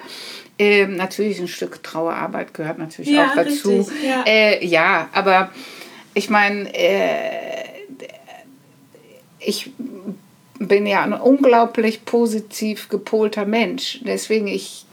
ähm, 0.59 0.97
natürlich 0.97 1.39
ein 1.41 1.49
Stück 1.49 1.83
Trauerarbeit 1.83 2.53
gehört 2.55 2.79
natürlich 2.79 3.11
Ja, 3.11 3.31
auch 3.31 3.35
dazu. 3.37 3.79
richtig, 3.79 4.03
ja. 4.03 4.25
Äh, 4.27 4.67
ja, 4.67 5.09
aber 5.13 5.51
ich 6.15 6.31
meine, 6.31 6.69
äh, 6.75 7.65
ich 9.39 9.71
bin 10.59 10.87
ja 10.87 11.03
ein 11.03 11.13
unglaublich 11.13 12.05
positiv 12.05 12.89
gepolter 12.89 13.45
Mensch. 13.45 14.01
Deswegen, 14.05 14.49
ich 14.49 14.87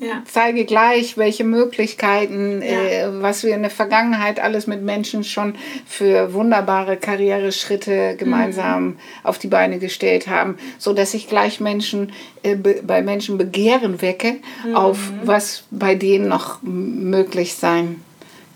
Ja. 0.00 0.22
zeige 0.26 0.64
gleich, 0.64 1.16
welche 1.16 1.44
Möglichkeiten, 1.44 2.62
Ja. 2.62 2.68
äh, 2.68 3.22
was 3.22 3.42
wir 3.44 3.54
in 3.54 3.62
der 3.62 3.70
Vergangenheit 3.70 4.40
alles 4.40 4.66
mit 4.66 4.82
Menschen 4.82 5.24
schon 5.24 5.54
für 5.86 6.32
wunderbare 6.34 6.96
Karriereschritte 6.96 8.16
gemeinsam 8.16 8.84
Mhm. 8.86 8.96
auf 9.22 9.38
die 9.38 9.48
Beine 9.48 9.78
gestellt 9.78 10.28
haben, 10.28 10.56
so 10.78 10.92
dass 10.92 11.14
ich 11.14 11.28
gleich 11.28 11.60
Menschen 11.60 12.12
äh, 12.42 12.56
be, 12.56 12.80
bei 12.86 13.02
Menschen 13.02 13.38
Begehren 13.38 14.02
wecke 14.02 14.36
Mhm. 14.66 14.74
auf 14.76 14.98
was 15.24 15.64
bei 15.70 15.94
denen 15.94 16.28
noch 16.28 16.58
möglich 16.62 17.54
sein 17.54 18.02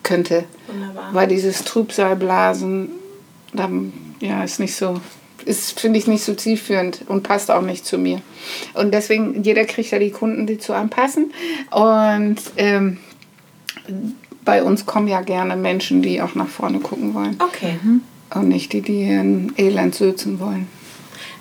könnte. 0.03 0.45
Wunderbar. 0.67 1.11
Weil 1.13 1.29
dieses 1.29 1.65
Trübsalblasen, 1.65 2.91
dann, 3.53 3.93
ja, 4.21 4.43
ist 4.45 4.61
nicht 4.61 4.75
so, 4.75 5.01
ist, 5.45 5.79
finde 5.79 5.99
ich, 5.99 6.07
nicht 6.07 6.25
so 6.25 6.35
zielführend 6.35 7.03
und 7.07 7.23
passt 7.23 7.51
auch 7.51 7.63
nicht 7.63 7.87
zu 7.87 7.99
mir. 7.99 8.21
Und 8.75 8.93
deswegen, 8.93 9.43
jeder 9.43 9.65
kriegt 9.65 9.91
ja 9.91 9.99
die 9.99 10.11
Kunden, 10.11 10.47
die 10.47 10.59
zu 10.59 10.73
einem 10.73 10.91
passen. 10.91 11.33
Und 11.71 12.37
ähm, 12.57 12.99
bei 14.45 14.63
uns 14.63 14.87
kommen 14.87 15.09
ja 15.09 15.21
gerne 15.21 15.57
Menschen, 15.57 16.03
die 16.03 16.23
auch 16.23 16.35
nach 16.35 16.49
vorne 16.49 16.81
gucken 16.81 17.15
wollen. 17.15 17.37
Okay. 17.39 17.79
Und 18.35 18.49
nicht 18.49 18.73
die, 18.73 18.83
die 18.83 19.03
in 19.03 19.53
Elend 19.57 19.95
sitzen 19.95 20.41
wollen. 20.41 20.67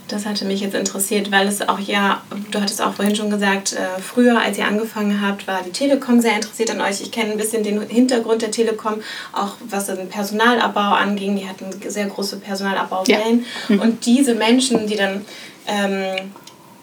Das 0.08 0.26
hatte 0.26 0.46
mich 0.46 0.62
jetzt 0.62 0.74
interessiert, 0.74 1.32
weil 1.32 1.48
es 1.48 1.68
auch 1.68 1.80
ja, 1.80 2.22
du 2.52 2.62
hattest 2.62 2.82
auch 2.82 2.94
vorhin 2.94 3.16
schon 3.16 3.30
gesagt, 3.30 3.74
äh, 3.74 4.02
früher, 4.02 4.40
als 4.40 4.58
ihr 4.58 4.66
angefangen 4.66 5.22
habt, 5.22 5.48
war 5.48 5.62
die 5.64 5.72
Telekom 5.72 6.22
sehr 6.22 6.36
interessiert 6.36 6.72
an 6.72 6.82
euch. 6.82 7.02
Ich 7.02 7.12
kenne 7.12 7.32
ein 7.32 7.38
bisschen 7.38 7.64
den 7.64 7.82
Hintergrund 7.82 8.42
der 8.42 8.52
Telekom, 8.52 9.02
auch 9.34 9.56
was 9.68 9.88
den 9.88 10.08
Personalabbau 10.10 10.94
anging. 10.96 11.36
Die 11.36 11.48
hatten 11.48 11.66
sehr 11.90 12.06
große 12.06 12.38
Personalabbauwellen. 12.38 13.46
Und 13.68 14.06
diese 14.06 14.36
Menschen, 14.36 14.88
die 14.88 14.96
dann 14.96 15.26
ähm, 15.68 16.32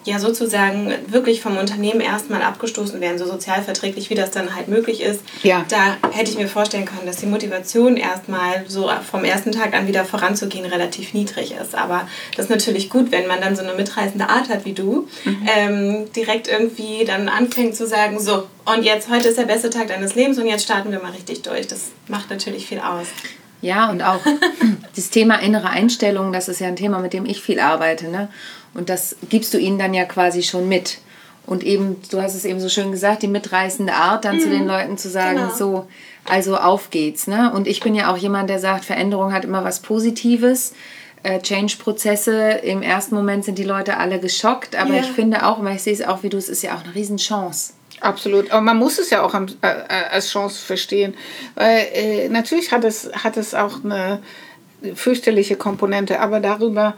ja 0.05 0.19
sozusagen 0.19 0.93
wirklich 1.07 1.41
vom 1.41 1.57
Unternehmen 1.57 1.99
erstmal 1.99 2.41
abgestoßen 2.43 3.01
werden, 3.01 3.17
so 3.17 3.25
sozialverträglich, 3.25 4.09
wie 4.09 4.15
das 4.15 4.31
dann 4.31 4.55
halt 4.55 4.67
möglich 4.67 5.01
ist, 5.01 5.21
Ja. 5.43 5.65
da 5.67 5.97
hätte 6.11 6.31
ich 6.31 6.37
mir 6.37 6.47
vorstellen 6.47 6.85
können, 6.85 7.05
dass 7.05 7.17
die 7.17 7.25
Motivation 7.25 7.97
erstmal 7.97 8.63
so 8.67 8.89
vom 9.11 9.23
ersten 9.23 9.51
Tag 9.51 9.73
an 9.73 9.87
wieder 9.87 10.05
voranzugehen 10.05 10.65
relativ 10.65 11.13
niedrig 11.13 11.55
ist. 11.59 11.75
Aber 11.75 12.07
das 12.35 12.45
ist 12.45 12.51
natürlich 12.51 12.89
gut, 12.89 13.11
wenn 13.11 13.27
man 13.27 13.41
dann 13.41 13.55
so 13.55 13.63
eine 13.63 13.73
mitreißende 13.73 14.29
Art 14.29 14.49
hat 14.49 14.63
wie 14.63 14.73
du, 14.73 15.07
ähm, 15.57 16.05
direkt 16.15 16.47
irgendwie 16.47 17.03
dann 17.05 17.27
anfängt 17.27 17.75
zu 17.75 17.87
sagen, 17.87 18.19
so, 18.19 18.47
und 18.65 18.83
jetzt 18.83 19.09
heute 19.09 19.27
ist 19.29 19.37
der 19.37 19.43
beste 19.45 19.69
Tag 19.69 19.87
deines 19.87 20.15
Lebens 20.15 20.37
und 20.37 20.45
jetzt 20.47 20.63
starten 20.63 20.91
wir 20.91 20.99
mal 20.99 21.11
richtig 21.11 21.41
durch. 21.41 21.67
Das 21.67 21.91
macht 22.07 22.29
natürlich 22.29 22.67
viel 22.67 22.79
aus. 22.79 23.07
Ja, 23.61 23.89
und 23.89 24.03
auch 24.03 24.19
das 24.95 25.09
Thema 25.09 25.35
innere 25.41 25.69
Einstellung, 25.69 26.31
das 26.31 26.47
ist 26.47 26.59
ja 26.59 26.67
ein 26.67 26.75
Thema, 26.75 26.99
mit 26.99 27.13
dem 27.13 27.25
ich 27.25 27.41
viel 27.41 27.59
arbeite. 27.59 28.07
Ne? 28.09 28.27
Und 28.75 28.89
das 28.89 29.15
gibst 29.29 29.53
du 29.53 29.57
ihnen 29.57 29.79
dann 29.79 29.93
ja 29.93 30.05
quasi 30.05 30.43
schon 30.43 30.69
mit. 30.69 30.99
Und 31.45 31.63
eben, 31.63 31.97
du 32.11 32.21
hast 32.21 32.35
es 32.35 32.45
eben 32.45 32.59
so 32.59 32.69
schön 32.69 32.91
gesagt, 32.91 33.23
die 33.23 33.27
mitreißende 33.27 33.93
Art, 33.93 34.25
dann 34.25 34.37
mhm. 34.37 34.41
zu 34.41 34.49
den 34.49 34.67
Leuten 34.67 34.97
zu 34.97 35.09
sagen, 35.09 35.37
genau. 35.37 35.55
so, 35.55 35.87
also 36.25 36.57
auf 36.57 36.89
geht's. 36.89 37.27
Ne? 37.27 37.51
Und 37.53 37.67
ich 37.67 37.79
bin 37.79 37.95
ja 37.95 38.11
auch 38.11 38.17
jemand, 38.17 38.49
der 38.49 38.59
sagt, 38.59 38.85
Veränderung 38.85 39.31
hat 39.31 39.45
immer 39.45 39.63
was 39.63 39.79
Positives. 39.81 40.73
Äh, 41.23 41.39
Change-Prozesse, 41.39 42.59
im 42.63 42.83
ersten 42.83 43.15
Moment 43.15 43.45
sind 43.45 43.57
die 43.57 43.63
Leute 43.63 43.97
alle 43.97 44.19
geschockt, 44.19 44.75
aber 44.75 44.93
ja. 44.93 44.99
ich 44.99 45.07
finde 45.07 45.47
auch, 45.47 45.63
weil 45.63 45.77
ich 45.77 45.81
sehe 45.81 45.93
es 45.93 46.03
auch, 46.03 46.21
wie 46.21 46.29
du 46.29 46.37
es 46.37 46.49
ist 46.49 46.61
ja 46.61 46.75
auch 46.75 46.83
eine 46.83 46.93
Riesenchance. 46.93 47.73
Absolut, 47.99 48.51
aber 48.51 48.61
man 48.61 48.77
muss 48.77 48.99
es 48.99 49.09
ja 49.09 49.23
auch 49.23 49.33
äh, 49.33 49.67
als 50.11 50.29
Chance 50.29 50.63
verstehen, 50.63 51.15
weil 51.55 51.87
äh, 51.93 52.29
natürlich 52.29 52.71
hat 52.71 52.83
es, 52.83 53.09
hat 53.11 53.37
es 53.37 53.55
auch 53.55 53.83
eine 53.83 54.19
fürchterliche 54.93 55.55
Komponente, 55.55 56.19
aber 56.19 56.39
darüber 56.39 56.93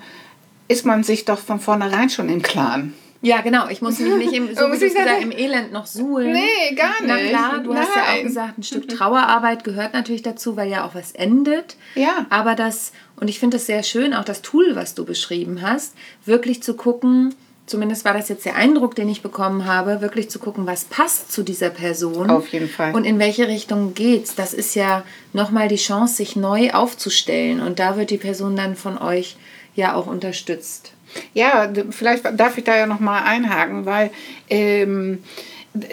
ist 0.67 0.85
man 0.85 1.03
sich 1.03 1.25
doch 1.25 1.39
von 1.39 1.59
vornherein 1.59 2.09
schon 2.09 2.29
im 2.29 2.41
Klaren. 2.41 2.93
Ja, 3.21 3.41
genau. 3.41 3.67
Ich 3.69 3.81
muss 3.81 3.99
mich 3.99 4.13
nicht 4.15 4.33
im, 4.33 4.55
so 4.55 4.61
wie 4.71 4.79
gesagt, 4.79 5.21
im 5.21 5.31
Elend 5.31 5.71
noch 5.71 5.85
suhlen. 5.85 6.33
Nee, 6.33 6.75
gar 6.75 7.01
nicht. 7.01 7.07
Na 7.07 7.17
klar, 7.17 7.59
du 7.59 7.73
Nein. 7.73 7.81
hast 7.81 7.95
ja 7.95 8.01
auch 8.03 8.23
gesagt, 8.23 8.57
ein 8.57 8.63
Stück 8.63 8.87
Trauerarbeit 8.89 9.63
gehört 9.63 9.93
natürlich 9.93 10.21
dazu, 10.21 10.55
weil 10.55 10.69
ja 10.69 10.85
auch 10.85 10.95
was 10.95 11.13
endet. 11.13 11.75
Ja. 11.95 12.25
Aber 12.29 12.55
das, 12.55 12.91
und 13.19 13.27
ich 13.27 13.39
finde 13.39 13.57
es 13.57 13.65
sehr 13.65 13.83
schön, 13.83 14.13
auch 14.13 14.25
das 14.25 14.41
Tool, 14.41 14.75
was 14.75 14.93
du 14.93 15.03
beschrieben 15.03 15.61
hast, 15.61 15.95
wirklich 16.25 16.61
zu 16.61 16.75
gucken, 16.75 17.33
zumindest 17.65 18.05
war 18.05 18.13
das 18.13 18.29
jetzt 18.29 18.45
der 18.45 18.55
Eindruck, 18.55 18.95
den 18.95 19.09
ich 19.09 19.21
bekommen 19.21 19.65
habe, 19.65 20.01
wirklich 20.01 20.29
zu 20.29 20.39
gucken, 20.39 20.67
was 20.67 20.85
passt 20.85 21.31
zu 21.31 21.43
dieser 21.43 21.69
Person. 21.69 22.29
Auf 22.29 22.47
jeden 22.49 22.69
Fall. 22.69 22.93
Und 22.93 23.03
in 23.03 23.19
welche 23.19 23.47
Richtung 23.47 23.93
geht's. 23.93 24.35
Das 24.35 24.53
ist 24.53 24.75
ja 24.75 25.03
nochmal 25.33 25.67
die 25.67 25.75
Chance, 25.75 26.15
sich 26.15 26.35
neu 26.35 26.71
aufzustellen. 26.71 27.61
Und 27.61 27.79
da 27.79 27.97
wird 27.97 28.11
die 28.11 28.17
Person 28.17 28.55
dann 28.55 28.75
von 28.75 28.97
euch 28.97 29.37
ja 29.77 29.93
auch 29.93 30.07
unterstützt. 30.07 30.91
Ja, 31.33 31.71
vielleicht 31.91 32.25
darf 32.37 32.57
ich 32.57 32.65
da 32.65 32.75
ja 32.75 32.85
nochmal 32.85 33.23
einhaken, 33.23 33.85
weil 33.85 34.11
ähm, 34.49 35.19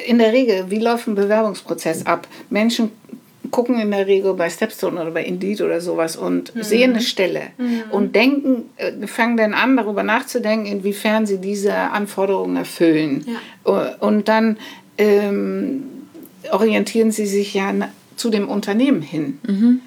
in 0.06 0.18
der 0.18 0.32
Regel, 0.32 0.70
wie 0.70 0.80
läuft 0.80 1.06
ein 1.06 1.14
Bewerbungsprozess 1.14 2.06
ab? 2.06 2.26
Menschen 2.50 2.90
gucken 3.50 3.78
in 3.78 3.92
der 3.92 4.06
Regel 4.06 4.34
bei 4.34 4.50
Stepstone 4.50 5.00
oder 5.00 5.12
bei 5.12 5.22
Indeed 5.22 5.60
oder 5.60 5.80
sowas 5.80 6.16
und 6.16 6.54
mhm. 6.54 6.62
sehen 6.62 6.90
eine 6.92 7.02
Stelle 7.02 7.42
mhm. 7.58 7.82
und 7.90 8.16
denken, 8.16 8.70
äh, 8.76 9.06
fangen 9.06 9.36
dann 9.36 9.54
an, 9.54 9.76
darüber 9.76 10.02
nachzudenken, 10.02 10.66
inwiefern 10.66 11.26
sie 11.26 11.38
diese 11.38 11.74
Anforderungen 11.74 12.56
erfüllen. 12.56 13.24
Ja. 13.26 13.96
Und 14.00 14.28
dann 14.28 14.56
ähm, 14.98 15.84
orientieren 16.50 17.12
sie 17.12 17.26
sich 17.26 17.54
ja 17.54 17.72
zu 18.16 18.30
dem 18.30 18.48
Unternehmen 18.48 19.02
hin. 19.02 19.38
Mhm 19.46 19.80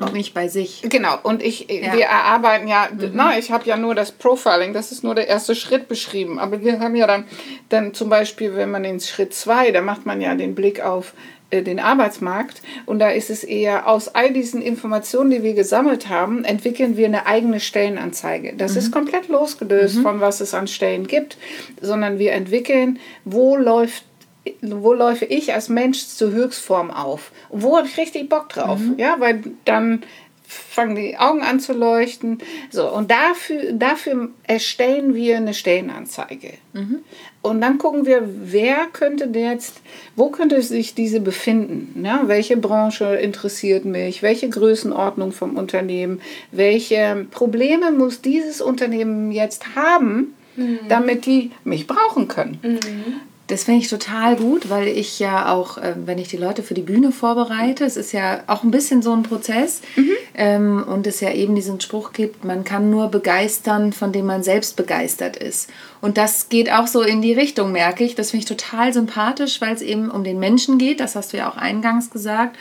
und 0.00 0.12
nicht 0.12 0.34
bei 0.34 0.48
sich. 0.48 0.82
Genau, 0.88 1.18
und 1.22 1.42
ich, 1.42 1.68
ja. 1.70 1.92
wir 1.92 2.04
erarbeiten 2.04 2.68
ja, 2.68 2.88
mhm. 2.90 3.10
na, 3.14 3.38
ich 3.38 3.50
habe 3.50 3.66
ja 3.66 3.76
nur 3.76 3.94
das 3.94 4.12
Profiling, 4.12 4.72
das 4.72 4.92
ist 4.92 5.02
nur 5.04 5.14
der 5.14 5.28
erste 5.28 5.54
Schritt 5.54 5.88
beschrieben, 5.88 6.38
aber 6.38 6.62
wir 6.62 6.80
haben 6.80 6.96
ja 6.96 7.06
dann, 7.06 7.24
dann 7.68 7.94
zum 7.94 8.08
Beispiel, 8.08 8.54
wenn 8.54 8.70
man 8.70 8.82
den 8.82 9.00
Schritt 9.00 9.34
zwei, 9.34 9.70
da 9.70 9.80
macht 9.80 10.06
man 10.06 10.20
ja 10.20 10.34
den 10.34 10.54
Blick 10.54 10.80
auf 10.80 11.14
äh, 11.50 11.62
den 11.62 11.80
Arbeitsmarkt 11.80 12.60
und 12.84 12.98
da 12.98 13.08
ist 13.08 13.30
es 13.30 13.42
eher 13.42 13.88
aus 13.88 14.08
all 14.08 14.32
diesen 14.32 14.60
Informationen, 14.60 15.30
die 15.30 15.42
wir 15.42 15.54
gesammelt 15.54 16.08
haben, 16.08 16.44
entwickeln 16.44 16.96
wir 16.96 17.06
eine 17.06 17.26
eigene 17.26 17.58
Stellenanzeige. 17.58 18.52
Das 18.56 18.72
mhm. 18.72 18.78
ist 18.78 18.92
komplett 18.92 19.28
losgelöst 19.28 19.96
mhm. 19.96 20.02
von 20.02 20.20
was 20.20 20.40
es 20.40 20.52
an 20.52 20.68
Stellen 20.68 21.06
gibt, 21.06 21.38
sondern 21.80 22.18
wir 22.18 22.32
entwickeln, 22.32 22.98
wo 23.24 23.56
läuft 23.56 24.04
wo 24.62 24.92
läufe 24.92 25.24
ich 25.24 25.52
als 25.52 25.68
Mensch 25.68 26.06
zur 26.06 26.32
Höchstform 26.32 26.90
auf? 26.90 27.32
Und 27.48 27.62
wo 27.62 27.76
habe 27.76 27.86
ich 27.86 27.96
richtig 27.96 28.28
Bock 28.28 28.48
drauf? 28.50 28.80
Mhm. 28.80 28.94
Ja, 28.98 29.16
weil 29.18 29.42
dann 29.64 30.02
fangen 30.48 30.96
die 30.96 31.18
Augen 31.18 31.42
an 31.42 31.60
zu 31.60 31.74
leuchten. 31.74 32.38
So, 32.70 32.90
und 32.90 33.10
dafür, 33.10 33.72
dafür 33.72 34.30
erstellen 34.44 35.14
wir 35.14 35.36
eine 35.36 35.52
Stellenanzeige. 35.52 36.54
Mhm. 36.72 37.00
Und 37.42 37.60
dann 37.60 37.76
gucken 37.78 38.06
wir, 38.06 38.22
wer 38.24 38.86
könnte 38.92 39.28
jetzt, 39.38 39.82
wo 40.16 40.30
könnte 40.30 40.62
sich 40.62 40.94
diese 40.94 41.20
befinden? 41.20 42.02
Ja, 42.04 42.22
welche 42.26 42.56
Branche 42.56 43.16
interessiert 43.16 43.84
mich? 43.84 44.22
Welche 44.22 44.48
Größenordnung 44.48 45.32
vom 45.32 45.56
Unternehmen? 45.56 46.22
Welche 46.50 47.26
Probleme 47.30 47.92
muss 47.92 48.22
dieses 48.22 48.62
Unternehmen 48.62 49.30
jetzt 49.30 49.76
haben, 49.76 50.34
mhm. 50.56 50.78
damit 50.88 51.26
die 51.26 51.50
mich 51.64 51.86
brauchen 51.86 52.26
können? 52.26 52.58
Mhm. 52.62 53.20
Das 53.48 53.64
finde 53.64 53.80
ich 53.80 53.88
total 53.88 54.36
gut, 54.36 54.68
weil 54.68 54.88
ich 54.88 55.18
ja 55.18 55.50
auch, 55.50 55.78
äh, 55.78 55.94
wenn 56.04 56.18
ich 56.18 56.28
die 56.28 56.36
Leute 56.36 56.62
für 56.62 56.74
die 56.74 56.82
Bühne 56.82 57.12
vorbereite, 57.12 57.84
es 57.84 57.96
ist 57.96 58.12
ja 58.12 58.42
auch 58.46 58.62
ein 58.62 58.70
bisschen 58.70 59.00
so 59.00 59.12
ein 59.12 59.22
Prozess 59.22 59.80
mhm. 59.96 60.10
ähm, 60.34 60.84
und 60.86 61.06
es 61.06 61.20
ja 61.20 61.32
eben 61.32 61.54
diesen 61.54 61.80
Spruch 61.80 62.12
gibt, 62.12 62.44
man 62.44 62.64
kann 62.64 62.90
nur 62.90 63.08
begeistern, 63.08 63.94
von 63.94 64.12
dem 64.12 64.26
man 64.26 64.42
selbst 64.42 64.76
begeistert 64.76 65.38
ist. 65.38 65.70
Und 66.02 66.18
das 66.18 66.50
geht 66.50 66.70
auch 66.70 66.86
so 66.86 67.00
in 67.00 67.22
die 67.22 67.32
Richtung, 67.32 67.72
merke 67.72 68.04
ich. 68.04 68.14
Das 68.14 68.30
finde 68.32 68.44
ich 68.44 68.48
total 68.48 68.92
sympathisch, 68.92 69.62
weil 69.62 69.74
es 69.74 69.82
eben 69.82 70.10
um 70.10 70.24
den 70.24 70.38
Menschen 70.38 70.76
geht, 70.76 71.00
das 71.00 71.16
hast 71.16 71.32
du 71.32 71.38
ja 71.38 71.50
auch 71.50 71.56
eingangs 71.56 72.10
gesagt 72.10 72.56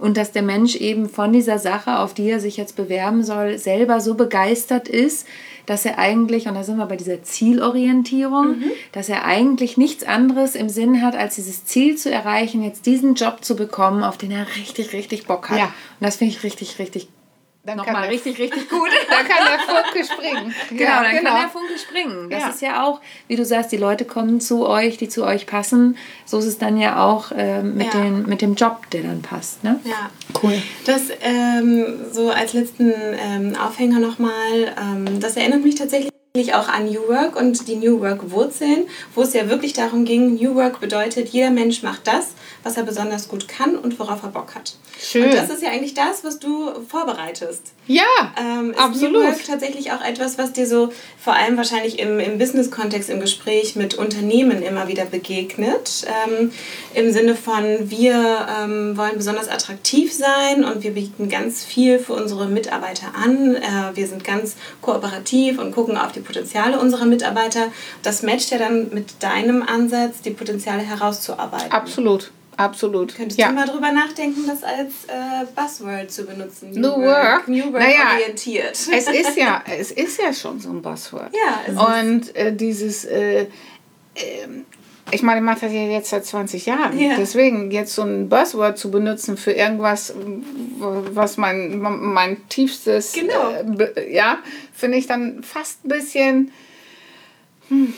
und 0.00 0.16
dass 0.16 0.32
der 0.32 0.42
Mensch 0.42 0.76
eben 0.76 1.08
von 1.08 1.32
dieser 1.32 1.58
Sache, 1.58 1.98
auf 1.98 2.14
die 2.14 2.30
er 2.30 2.40
sich 2.40 2.56
jetzt 2.56 2.74
bewerben 2.74 3.22
soll, 3.22 3.58
selber 3.58 4.00
so 4.00 4.14
begeistert 4.14 4.88
ist, 4.88 5.26
dass 5.66 5.84
er 5.84 5.98
eigentlich, 5.98 6.48
und 6.48 6.54
da 6.54 6.64
sind 6.64 6.78
wir 6.78 6.86
bei 6.86 6.96
dieser 6.96 7.22
Zielorientierung, 7.22 8.58
mhm. 8.58 8.72
dass 8.92 9.08
er 9.08 9.24
eigentlich 9.24 9.76
nichts 9.76 10.04
anderes 10.04 10.54
im 10.54 10.68
Sinn 10.68 11.02
hat, 11.02 11.14
als 11.16 11.36
dieses 11.36 11.64
Ziel 11.64 11.96
zu 11.96 12.10
erreichen, 12.10 12.62
jetzt 12.62 12.86
diesen 12.86 13.14
Job 13.14 13.44
zu 13.44 13.56
bekommen, 13.56 14.02
auf 14.02 14.18
den 14.18 14.30
er 14.30 14.46
richtig, 14.56 14.92
richtig 14.92 15.26
Bock 15.26 15.50
hat. 15.50 15.58
Ja. 15.58 15.64
Und 15.64 16.06
das 16.06 16.16
finde 16.16 16.34
ich 16.34 16.42
richtig, 16.42 16.78
richtig 16.78 17.08
dann 17.64 17.76
nochmal 17.76 18.08
richtig, 18.08 18.38
richtig 18.38 18.68
gut. 18.70 18.88
dann 19.08 19.26
kann 19.26 19.46
der 19.46 19.58
Funke 19.58 20.04
springen. 20.04 20.54
Genau, 20.70 20.82
ja, 20.82 21.02
dann 21.02 21.16
genau. 21.16 21.30
kann 21.30 21.40
der 21.40 21.48
Funke 21.48 21.78
springen. 21.78 22.30
Das 22.30 22.42
ja. 22.42 22.48
ist 22.48 22.62
ja 22.62 22.84
auch, 22.84 23.00
wie 23.28 23.36
du 23.36 23.44
sagst, 23.44 23.72
die 23.72 23.76
Leute 23.76 24.04
kommen 24.04 24.40
zu 24.40 24.66
euch, 24.66 24.96
die 24.96 25.08
zu 25.08 25.24
euch 25.24 25.46
passen. 25.46 25.96
So 26.24 26.38
ist 26.38 26.46
es 26.46 26.58
dann 26.58 26.78
ja 26.78 27.04
auch 27.04 27.32
äh, 27.32 27.62
mit, 27.62 27.92
ja. 27.92 28.00
Den, 28.00 28.26
mit 28.26 28.40
dem 28.40 28.54
Job, 28.54 28.88
der 28.92 29.02
dann 29.02 29.22
passt. 29.22 29.64
Ne? 29.64 29.80
Ja, 29.84 30.10
cool. 30.42 30.60
Das 30.86 31.02
ähm, 31.22 32.06
so 32.12 32.30
als 32.30 32.52
letzten 32.52 32.92
ähm, 32.92 33.56
Aufhänger 33.56 33.98
nochmal, 33.98 34.74
ähm, 34.80 35.20
das 35.20 35.36
erinnert 35.36 35.62
mich 35.62 35.74
tatsächlich 35.74 36.10
auch 36.32 36.68
an 36.68 36.86
New 36.86 37.08
Work 37.08 37.34
und 37.34 37.66
die 37.66 37.74
New 37.74 38.00
Work 38.00 38.30
Wurzeln, 38.30 38.86
wo 39.16 39.22
es 39.22 39.32
ja 39.32 39.48
wirklich 39.48 39.72
darum 39.72 40.04
ging, 40.04 40.36
New 40.36 40.54
Work 40.54 40.78
bedeutet, 40.78 41.30
jeder 41.30 41.50
Mensch 41.50 41.82
macht 41.82 42.06
das, 42.06 42.34
was 42.62 42.76
er 42.76 42.84
besonders 42.84 43.26
gut 43.26 43.48
kann 43.48 43.74
und 43.74 43.98
worauf 43.98 44.22
er 44.22 44.28
Bock 44.28 44.54
hat. 44.54 44.76
Schön. 45.02 45.24
Und 45.24 45.34
das 45.34 45.48
ist 45.50 45.62
ja 45.62 45.70
eigentlich 45.70 45.94
das, 45.94 46.22
was 46.24 46.38
du 46.38 46.70
vorbereitest. 46.86 47.72
Ja, 47.86 48.04
ähm, 48.38 48.70
ist 48.70 48.78
absolut. 48.78 49.12
New 49.12 49.22
Work 49.22 49.44
tatsächlich 49.44 49.92
auch 49.92 50.02
etwas, 50.02 50.36
was 50.38 50.52
dir 50.52 50.66
so 50.66 50.92
vor 51.18 51.32
allem 51.32 51.56
wahrscheinlich 51.56 51.98
im, 51.98 52.20
im 52.20 52.38
Business-Kontext, 52.38 53.08
im 53.08 53.20
Gespräch 53.20 53.74
mit 53.76 53.94
Unternehmen 53.94 54.62
immer 54.62 54.88
wieder 54.88 55.06
begegnet. 55.06 56.06
Ähm, 56.28 56.52
Im 56.94 57.12
Sinne 57.12 57.34
von, 57.34 57.90
wir 57.90 58.46
ähm, 58.62 58.96
wollen 58.96 59.16
besonders 59.16 59.48
attraktiv 59.48 60.12
sein 60.12 60.64
und 60.64 60.84
wir 60.84 60.92
bieten 60.92 61.28
ganz 61.28 61.64
viel 61.64 61.98
für 61.98 62.12
unsere 62.12 62.46
Mitarbeiter 62.46 63.14
an. 63.14 63.56
Äh, 63.56 63.96
wir 63.96 64.06
sind 64.06 64.22
ganz 64.22 64.56
kooperativ 64.82 65.58
und 65.58 65.74
gucken 65.74 65.96
auf 65.96 66.12
die 66.12 66.19
Potenziale 66.20 66.78
unserer 66.78 67.06
Mitarbeiter. 67.06 67.72
Das 68.02 68.22
matcht 68.22 68.50
ja 68.50 68.58
dann 68.58 68.92
mit 68.92 69.22
deinem 69.22 69.62
Ansatz, 69.62 70.20
die 70.22 70.30
Potenziale 70.30 70.82
herauszuarbeiten. 70.82 71.72
Absolut. 71.72 72.30
Absolut. 72.56 73.14
Könntest 73.14 73.40
ja. 73.40 73.48
du 73.48 73.54
mal 73.54 73.66
drüber 73.66 73.90
nachdenken, 73.90 74.46
das 74.46 74.62
als 74.62 75.06
äh, 75.06 75.46
Buzzword 75.56 76.10
zu 76.10 76.24
benutzen? 76.24 76.72
New, 76.72 76.80
New 76.80 77.06
Work. 77.06 77.48
New 77.48 77.72
Work 77.72 77.82
naja, 77.82 78.16
orientiert. 78.16 78.72
Es 78.72 78.88
ist, 78.88 79.36
ja, 79.36 79.62
es 79.78 79.90
ist 79.92 80.20
ja 80.20 80.30
schon 80.34 80.60
so 80.60 80.68
ein 80.68 80.82
Buzzword. 80.82 81.32
Ja, 81.34 81.96
Und 81.96 82.36
äh, 82.36 82.54
dieses, 82.54 83.06
äh, 83.06 83.46
ähm, 84.14 84.66
ich 85.12 85.22
meine, 85.22 85.40
ich 85.40 85.44
mache 85.44 85.60
das 85.60 85.72
ja 85.72 85.82
jetzt 85.82 86.10
seit 86.10 86.24
20 86.24 86.66
Jahren. 86.66 86.98
Ja. 86.98 87.16
Deswegen 87.16 87.70
jetzt 87.70 87.94
so 87.94 88.02
ein 88.02 88.28
Buzzword 88.28 88.78
zu 88.78 88.90
benutzen 88.90 89.36
für 89.36 89.52
irgendwas, 89.52 90.14
was 90.78 91.36
mein, 91.36 91.78
mein 91.78 92.48
tiefstes, 92.48 93.12
genau. 93.12 93.50
Äh, 93.50 94.12
ja, 94.14 94.38
finde 94.72 94.98
ich 94.98 95.06
dann 95.06 95.42
fast 95.42 95.84
ein 95.84 95.88
bisschen. 95.88 96.52
Hm, 97.68 97.94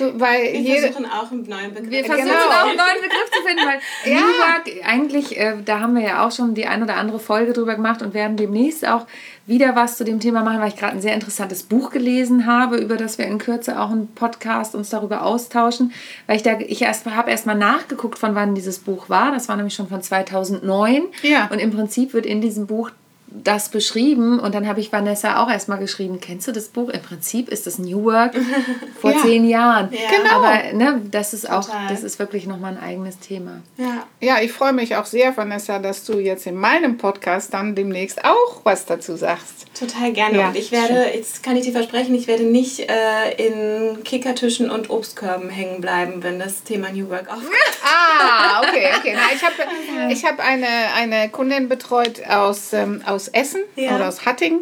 weil 0.00 0.42
wir 0.44 0.60
jede, 0.60 0.80
versuchen 0.80 1.06
auch 1.06 1.30
einen 1.30 1.42
neuen 1.42 1.74
Begriff. 1.74 1.90
Wir 1.90 2.04
versuchen 2.04 2.26
genau. 2.26 2.38
auch 2.38 2.68
einen 2.68 2.76
neuen 2.76 3.00
Begriff 3.02 3.30
zu 3.30 3.42
finden, 3.46 3.62
weil 3.66 3.80
ja. 4.12 4.20
Work, 4.20 4.86
eigentlich, 4.86 5.38
äh, 5.38 5.56
da 5.64 5.80
haben 5.80 5.94
wir 5.94 6.02
ja 6.02 6.26
auch 6.26 6.32
schon 6.32 6.54
die 6.54 6.66
ein 6.66 6.82
oder 6.82 6.96
andere 6.96 7.18
Folge 7.18 7.52
drüber 7.52 7.74
gemacht 7.74 8.02
und 8.02 8.14
werden 8.14 8.36
demnächst 8.36 8.86
auch 8.86 9.06
wieder 9.46 9.74
was 9.74 9.96
zu 9.96 10.04
dem 10.04 10.20
Thema 10.20 10.42
machen, 10.44 10.60
weil 10.60 10.68
ich 10.68 10.76
gerade 10.76 10.92
ein 10.92 11.00
sehr 11.00 11.14
interessantes 11.14 11.64
Buch 11.64 11.90
gelesen 11.90 12.46
habe, 12.46 12.76
über 12.76 12.96
das 12.96 13.18
wir 13.18 13.26
in 13.26 13.38
Kürze 13.38 13.80
auch 13.80 13.90
einen 13.90 14.06
Podcast 14.14 14.74
uns 14.74 14.90
darüber 14.90 15.22
austauschen, 15.24 15.92
weil 16.26 16.36
ich 16.36 16.42
da, 16.42 16.58
ich 16.60 16.82
erst 16.82 17.04
habe 17.06 17.30
erst 17.30 17.46
mal 17.46 17.56
nachgeguckt, 17.56 18.18
von 18.18 18.34
wann 18.34 18.54
dieses 18.54 18.78
Buch 18.78 19.08
war. 19.08 19.32
Das 19.32 19.48
war 19.48 19.56
nämlich 19.56 19.74
schon 19.74 19.88
von 19.88 20.02
2009. 20.02 21.02
Ja. 21.22 21.48
Und 21.50 21.58
im 21.58 21.72
Prinzip 21.72 22.12
wird 22.12 22.26
in 22.26 22.40
diesem 22.40 22.66
Buch 22.66 22.90
das 23.32 23.68
beschrieben 23.68 24.40
und 24.40 24.54
dann 24.54 24.66
habe 24.66 24.80
ich 24.80 24.92
Vanessa 24.92 25.42
auch 25.42 25.50
erstmal 25.50 25.78
geschrieben, 25.78 26.18
kennst 26.20 26.48
du 26.48 26.52
das 26.52 26.68
Buch? 26.68 26.88
Im 26.90 27.00
Prinzip 27.00 27.48
ist 27.48 27.66
das 27.66 27.78
New 27.78 28.04
Work 28.04 28.34
vor 29.00 29.12
Ja. 29.12 29.18
zehn 29.22 29.48
Jahren. 29.48 29.88
Ja. 29.92 29.98
Genau. 30.16 30.36
Aber 30.36 30.72
ne, 30.76 31.00
das 31.10 31.32
ist 31.32 31.48
auch, 31.50 31.64
Total. 31.64 31.86
das 31.88 32.02
ist 32.02 32.18
wirklich 32.18 32.46
nochmal 32.46 32.76
ein 32.76 32.82
eigenes 32.82 33.18
Thema. 33.18 33.62
Ja. 33.76 34.04
Ja, 34.20 34.40
ich 34.42 34.52
freue 34.52 34.72
mich 34.72 34.96
auch 34.96 35.06
sehr, 35.06 35.36
Vanessa, 35.36 35.78
dass 35.78 36.04
du 36.04 36.18
jetzt 36.18 36.46
in 36.46 36.56
meinem 36.56 36.98
Podcast 36.98 37.54
dann 37.54 37.74
demnächst 37.74 38.24
auch 38.24 38.60
was 38.64 38.84
dazu 38.86 39.16
sagst. 39.16 39.66
Total 39.78 40.12
gerne. 40.12 40.38
Ja, 40.38 40.48
und 40.48 40.56
ich 40.56 40.72
werde, 40.72 41.10
jetzt 41.14 41.42
kann 41.42 41.56
ich 41.56 41.64
dir 41.64 41.72
versprechen, 41.72 42.14
ich 42.14 42.26
werde 42.26 42.42
nicht 42.44 42.80
äh, 42.80 43.30
in 43.36 44.02
Kickertischen 44.02 44.70
und 44.70 44.90
Obstkörben 44.90 45.48
hängen 45.50 45.80
bleiben, 45.80 46.22
wenn 46.22 46.38
das 46.38 46.64
Thema 46.64 46.90
New 46.90 47.08
Work 47.08 47.28
aufkommt. 47.28 47.50
Ah, 47.82 48.60
okay, 48.60 48.90
okay. 48.98 49.14
Na, 49.16 49.34
ich 49.34 49.42
habe 49.42 50.12
ich 50.12 50.24
hab 50.24 50.38
eine, 50.38 50.66
eine 50.96 51.30
Kundin 51.30 51.68
betreut 51.68 52.20
aus, 52.28 52.72
ähm, 52.74 53.02
aus 53.06 53.19
Essen 53.28 53.62
Ja. 53.76 53.96
oder 53.96 54.08
aus 54.08 54.24
Hattingen 54.26 54.60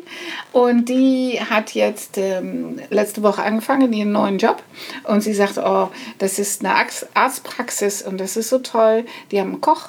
und 0.52 0.88
die 0.88 1.40
hat 1.40 1.74
jetzt 1.74 2.18
ähm, 2.18 2.80
letzte 2.90 3.22
Woche 3.22 3.42
angefangen, 3.42 3.92
ihren 3.92 4.12
neuen 4.12 4.38
Job 4.38 4.62
und 5.04 5.20
sie 5.22 5.34
sagt, 5.34 5.58
oh, 5.58 5.88
das 6.18 6.38
ist 6.38 6.64
eine 6.64 6.74
Arzt- 6.74 7.08
Arztpraxis 7.14 8.02
und 8.02 8.18
das 8.18 8.36
ist 8.36 8.48
so 8.48 8.58
toll. 8.58 9.04
Die 9.30 9.40
haben 9.40 9.52
einen 9.52 9.60
Koch, 9.60 9.88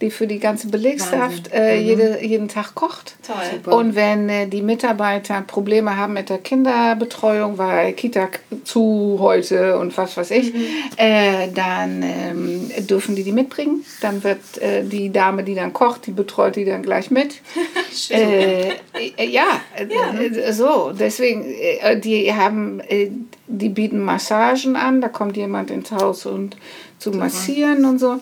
die 0.00 0.10
für 0.10 0.26
die 0.26 0.38
ganze 0.38 0.68
Belegschaft 0.68 1.52
äh, 1.52 1.78
jede, 1.78 2.24
jeden 2.24 2.48
Tag 2.48 2.74
kocht. 2.74 3.16
Toll. 3.26 3.36
Super. 3.52 3.76
Und 3.76 3.94
wenn 3.94 4.28
äh, 4.30 4.46
die 4.46 4.62
Mitarbeiter 4.62 5.42
Probleme 5.42 5.96
haben 5.96 6.14
mit 6.14 6.30
der 6.30 6.38
Kinderbetreuung, 6.38 7.58
weil 7.58 7.92
Kita 7.92 8.28
zu 8.64 9.18
heute 9.20 9.78
und 9.78 9.96
was 9.98 10.16
weiß 10.16 10.30
ich, 10.30 10.54
äh, 10.96 11.48
dann 11.54 12.02
ähm, 12.02 12.70
dürfen 12.86 13.14
die 13.14 13.24
die 13.24 13.32
mitbringen. 13.32 13.84
Dann 14.00 14.24
wird 14.24 14.58
äh, 14.58 14.84
die 14.84 15.12
Dame, 15.12 15.44
die 15.44 15.54
dann 15.54 15.74
kocht, 15.74 16.06
die 16.06 16.12
betreut 16.12 16.56
die 16.56 16.64
dann 16.64 16.82
gleich 16.82 17.10
mit. 17.10 17.42
äh, 18.10 18.70
äh, 18.70 19.28
ja, 19.28 19.60
äh, 19.76 20.52
so. 20.52 20.92
Deswegen, 20.98 21.44
äh, 21.44 22.00
die 22.00 22.32
haben, 22.32 22.80
äh, 22.80 23.10
die 23.46 23.68
bieten 23.68 24.00
Massagen 24.00 24.76
an. 24.76 25.02
Da 25.02 25.08
kommt 25.08 25.36
jemand 25.36 25.70
ins 25.70 25.90
Haus 25.90 26.24
und 26.24 26.56
zu 26.98 27.10
massieren 27.10 27.84
und 27.84 27.98
so. 27.98 28.18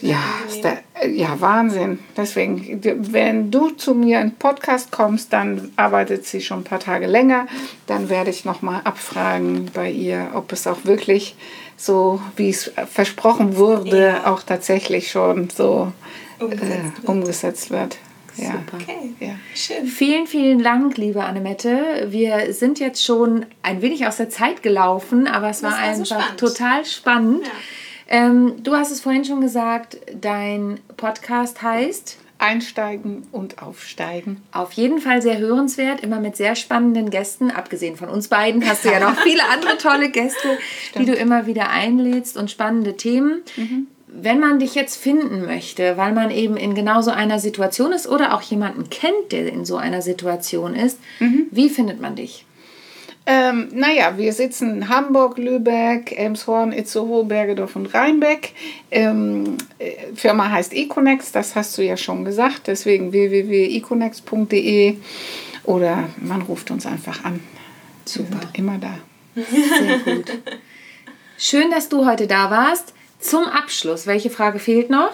Sehr, 0.00 0.10
Ja, 0.10 0.18
da, 0.62 0.78
äh, 1.00 1.10
ja, 1.10 1.40
Wahnsinn. 1.40 1.98
Deswegen, 2.16 2.80
wenn 3.12 3.50
du 3.50 3.70
zu 3.70 3.94
mir 3.94 4.20
in 4.20 4.30
den 4.30 4.36
Podcast 4.36 4.90
kommst, 4.90 5.32
dann 5.32 5.72
arbeitet 5.76 6.26
sie 6.26 6.40
schon 6.40 6.60
ein 6.60 6.64
paar 6.64 6.80
Tage 6.80 7.06
länger. 7.06 7.46
Dann 7.86 8.08
werde 8.08 8.30
ich 8.30 8.44
nochmal 8.44 8.80
abfragen 8.84 9.70
bei 9.74 9.90
ihr, 9.90 10.28
ob 10.34 10.52
es 10.52 10.66
auch 10.66 10.84
wirklich 10.84 11.36
so, 11.76 12.20
wie 12.36 12.50
es 12.50 12.72
versprochen 12.90 13.56
wurde, 13.56 14.08
Ja. 14.22 14.32
auch 14.32 14.42
tatsächlich 14.42 15.10
schon 15.10 15.48
so 15.50 15.92
Umgesetzt 16.40 16.62
äh, 16.72 16.82
wird. 16.98 17.08
umgesetzt 17.08 17.70
wird. 17.70 17.96
Ja. 18.36 18.52
Super. 18.52 18.78
Okay, 18.82 19.14
Ja. 19.18 19.34
schön. 19.54 19.86
Vielen, 19.86 20.26
vielen 20.28 20.62
Dank, 20.62 20.96
liebe 20.96 21.24
Annemette. 21.24 22.06
Wir 22.10 22.52
sind 22.52 22.78
jetzt 22.78 23.04
schon 23.04 23.46
ein 23.64 23.82
wenig 23.82 24.06
aus 24.06 24.16
der 24.18 24.30
Zeit 24.30 24.62
gelaufen, 24.62 25.26
aber 25.26 25.50
es 25.50 25.62
war, 25.64 25.72
war 25.72 25.78
so 25.78 25.84
einfach 26.02 26.06
spannend. 26.06 26.38
total 26.40 26.84
spannend. 26.84 27.44
Ja. 27.46 27.52
Ähm, 28.08 28.62
du 28.62 28.74
hast 28.74 28.90
es 28.90 29.00
vorhin 29.00 29.24
schon 29.24 29.40
gesagt, 29.40 29.98
dein 30.20 30.80
Podcast 30.96 31.62
heißt 31.62 32.18
Einsteigen 32.38 33.26
und 33.32 33.60
aufsteigen. 33.62 34.42
auf 34.52 34.72
jeden 34.72 35.00
Fall 35.00 35.20
sehr 35.22 35.38
hörenswert, 35.38 36.02
immer 36.02 36.20
mit 36.20 36.36
sehr 36.36 36.54
spannenden 36.54 37.10
Gästen. 37.10 37.50
Abgesehen 37.50 37.96
von 37.96 38.08
uns 38.08 38.28
beiden 38.28 38.66
hast 38.66 38.84
du 38.84 38.90
ja 38.90 39.00
noch 39.00 39.16
viele 39.22 39.42
andere 39.52 39.76
tolle 39.76 40.08
Gäste, 40.10 40.56
die 40.96 41.04
du 41.04 41.14
immer 41.14 41.46
wieder 41.46 41.68
einlädst 41.70 42.36
und 42.36 42.50
spannende 42.50 42.96
Themen. 42.96 43.42
Wenn 44.06 44.38
man 44.40 44.58
dich 44.58 44.74
jetzt 44.74 44.96
finden 44.96 45.44
möchte, 45.44 45.96
weil 45.96 46.12
man 46.12 46.30
eben 46.30 46.56
in 46.56 46.74
genau 46.74 47.02
so 47.02 47.10
einer 47.10 47.38
Situation 47.40 47.92
ist 47.92 48.08
oder 48.08 48.34
auch 48.34 48.42
jemanden 48.42 48.88
kennt, 48.88 49.32
der 49.32 49.52
in 49.52 49.64
so 49.64 49.76
einer 49.76 50.00
Situation 50.00 50.74
ist, 50.74 50.98
wie 51.50 51.68
findet 51.68 52.00
man 52.00 52.14
dich? 52.16 52.44
Ähm, 53.30 53.68
naja, 53.74 54.16
wir 54.16 54.32
sitzen 54.32 54.70
in 54.76 54.88
Hamburg, 54.88 55.36
Lübeck, 55.36 56.18
Elmshorn, 56.18 56.72
Itzehoe, 56.72 57.26
Bergedorf 57.26 57.76
und 57.76 57.92
Rheinbeck. 57.92 58.54
Ähm, 58.90 59.58
äh, 59.78 60.14
Firma 60.14 60.50
heißt 60.50 60.72
Econex, 60.72 61.30
das 61.30 61.54
hast 61.54 61.76
du 61.76 61.82
ja 61.82 61.98
schon 61.98 62.24
gesagt, 62.24 62.68
deswegen 62.68 63.12
www.econex.de 63.12 64.96
oder 65.64 66.08
man 66.16 66.40
ruft 66.40 66.70
uns 66.70 66.86
einfach 66.86 67.22
an. 67.22 67.40
Super. 68.06 68.40
Immer 68.54 68.78
da. 68.78 68.94
Sehr 69.34 69.98
gut. 70.14 70.32
Schön, 71.36 71.70
dass 71.70 71.90
du 71.90 72.06
heute 72.06 72.26
da 72.26 72.50
warst. 72.50 72.94
Zum 73.20 73.44
Abschluss, 73.44 74.06
welche 74.06 74.30
Frage 74.30 74.58
fehlt 74.58 74.88
noch? 74.88 75.12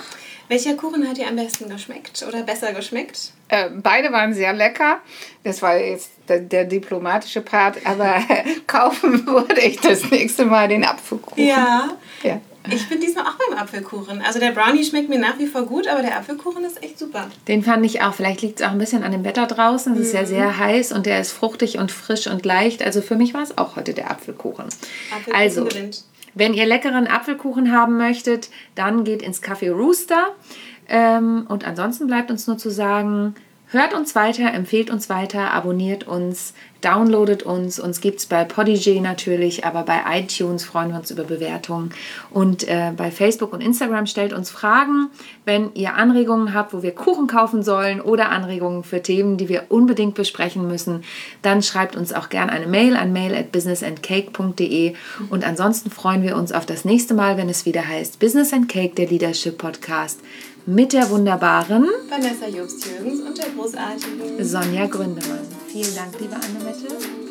Welcher 0.48 0.74
Kuchen 0.74 1.08
hat 1.08 1.16
dir 1.16 1.26
am 1.28 1.36
besten 1.36 1.68
geschmeckt 1.68 2.24
oder 2.26 2.42
besser 2.42 2.72
geschmeckt? 2.72 3.32
Äh, 3.48 3.70
beide 3.82 4.12
waren 4.12 4.34
sehr 4.34 4.52
lecker. 4.52 4.98
Das 5.42 5.62
war 5.62 5.76
jetzt 5.76 6.10
der, 6.28 6.40
der 6.40 6.64
diplomatische 6.64 7.40
Part, 7.40 7.78
aber 7.84 8.22
kaufen 8.66 9.26
würde 9.26 9.60
ich 9.60 9.80
das 9.80 10.10
nächste 10.10 10.44
Mal 10.44 10.68
den 10.68 10.84
Apfelkuchen. 10.84 11.44
Ja. 11.46 11.88
ja. 12.22 12.40
Ich 12.70 12.88
bin 12.88 12.98
diesmal 12.98 13.24
auch 13.26 13.36
beim 13.48 13.58
Apfelkuchen. 13.58 14.22
Also 14.22 14.38
der 14.38 14.52
Brownie 14.52 14.84
schmeckt 14.84 15.10
mir 15.10 15.18
nach 15.18 15.38
wie 15.38 15.46
vor 15.46 15.66
gut, 15.66 15.86
aber 15.86 16.00
der 16.00 16.16
Apfelkuchen 16.16 16.64
ist 16.64 16.82
echt 16.82 16.98
super. 16.98 17.28
Den 17.46 17.62
fand 17.62 17.84
ich 17.84 18.00
auch. 18.00 18.14
Vielleicht 18.14 18.40
liegt 18.40 18.60
es 18.60 18.66
auch 18.66 18.70
ein 18.70 18.78
bisschen 18.78 19.02
an 19.02 19.12
dem 19.12 19.22
Wetter 19.22 19.46
draußen. 19.46 19.92
Es 19.94 20.00
ist 20.08 20.12
Mhm. 20.14 20.18
ja 20.18 20.24
sehr 20.26 20.58
heiß 20.58 20.92
und 20.92 21.04
der 21.04 21.20
ist 21.20 21.32
fruchtig 21.32 21.76
und 21.76 21.92
frisch 21.92 22.26
und 22.26 22.46
leicht. 22.46 22.82
Also 22.82 23.02
für 23.02 23.16
mich 23.16 23.34
war 23.34 23.42
es 23.42 23.58
auch 23.58 23.76
heute 23.76 23.92
der 23.92 24.10
Apfelkuchen. 24.10 24.64
Apfelkuchen 25.10 25.34
also, 25.34 25.64
gewinnt. 25.64 26.04
Wenn 26.34 26.54
ihr 26.54 26.66
leckeren 26.66 27.06
Apfelkuchen 27.06 27.72
haben 27.72 27.96
möchtet, 27.96 28.50
dann 28.74 29.04
geht 29.04 29.22
ins 29.22 29.42
Café 29.42 29.72
Rooster. 29.72 30.34
Ähm, 30.88 31.46
und 31.48 31.66
ansonsten 31.66 32.06
bleibt 32.06 32.30
uns 32.30 32.46
nur 32.46 32.58
zu 32.58 32.70
sagen, 32.70 33.34
hört 33.68 33.94
uns 33.94 34.14
weiter, 34.14 34.52
empfehlt 34.52 34.90
uns 34.90 35.08
weiter, 35.08 35.52
abonniert 35.52 36.06
uns, 36.06 36.54
downloadet 36.84 37.42
uns. 37.42 37.78
Uns 37.78 38.00
gibt 38.00 38.20
es 38.20 38.26
bei 38.26 38.44
Podigy 38.44 39.00
natürlich, 39.00 39.64
aber 39.64 39.82
bei 39.82 40.00
iTunes 40.18 40.64
freuen 40.64 40.90
wir 40.90 40.98
uns 40.98 41.10
über 41.10 41.24
Bewertungen. 41.24 41.90
Und 42.30 42.68
äh, 42.68 42.92
bei 42.96 43.10
Facebook 43.10 43.52
und 43.52 43.62
Instagram 43.62 44.06
stellt 44.06 44.32
uns 44.32 44.50
Fragen, 44.50 45.10
wenn 45.44 45.70
ihr 45.74 45.94
Anregungen 45.94 46.54
habt, 46.54 46.72
wo 46.72 46.82
wir 46.82 46.94
Kuchen 46.94 47.26
kaufen 47.26 47.62
sollen 47.62 48.00
oder 48.00 48.30
Anregungen 48.30 48.84
für 48.84 49.02
Themen, 49.02 49.36
die 49.36 49.48
wir 49.48 49.64
unbedingt 49.68 50.14
besprechen 50.14 50.66
müssen, 50.66 51.04
dann 51.42 51.62
schreibt 51.62 51.96
uns 51.96 52.12
auch 52.12 52.28
gerne 52.28 52.52
eine 52.52 52.66
Mail 52.66 52.96
an 52.96 53.12
mail 53.12 53.34
at 53.34 53.52
businessandcake.de. 53.52 54.94
Und 55.30 55.46
ansonsten 55.46 55.90
freuen 55.90 56.22
wir 56.22 56.36
uns 56.36 56.52
auf 56.52 56.66
das 56.66 56.84
nächste 56.84 57.14
Mal, 57.14 57.36
wenn 57.36 57.48
es 57.48 57.66
wieder 57.66 57.86
heißt 57.86 58.18
Business 58.18 58.52
and 58.52 58.68
Cake, 58.68 58.94
der 58.94 59.08
Leadership 59.08 59.58
Podcast 59.58 60.20
mit 60.66 60.92
der 60.92 61.10
wunderbaren 61.10 61.88
Vanessa 62.08 62.48
Jobst-Jürgens 62.48 63.20
und 63.20 63.36
der 63.36 63.50
großartigen 63.50 64.42
Sonja 64.44 64.86
Gründemann. 64.86 65.53
Vielen 65.74 65.92
Dank, 65.96 66.20
liebe 66.20 66.36
Annemette. 66.36 67.23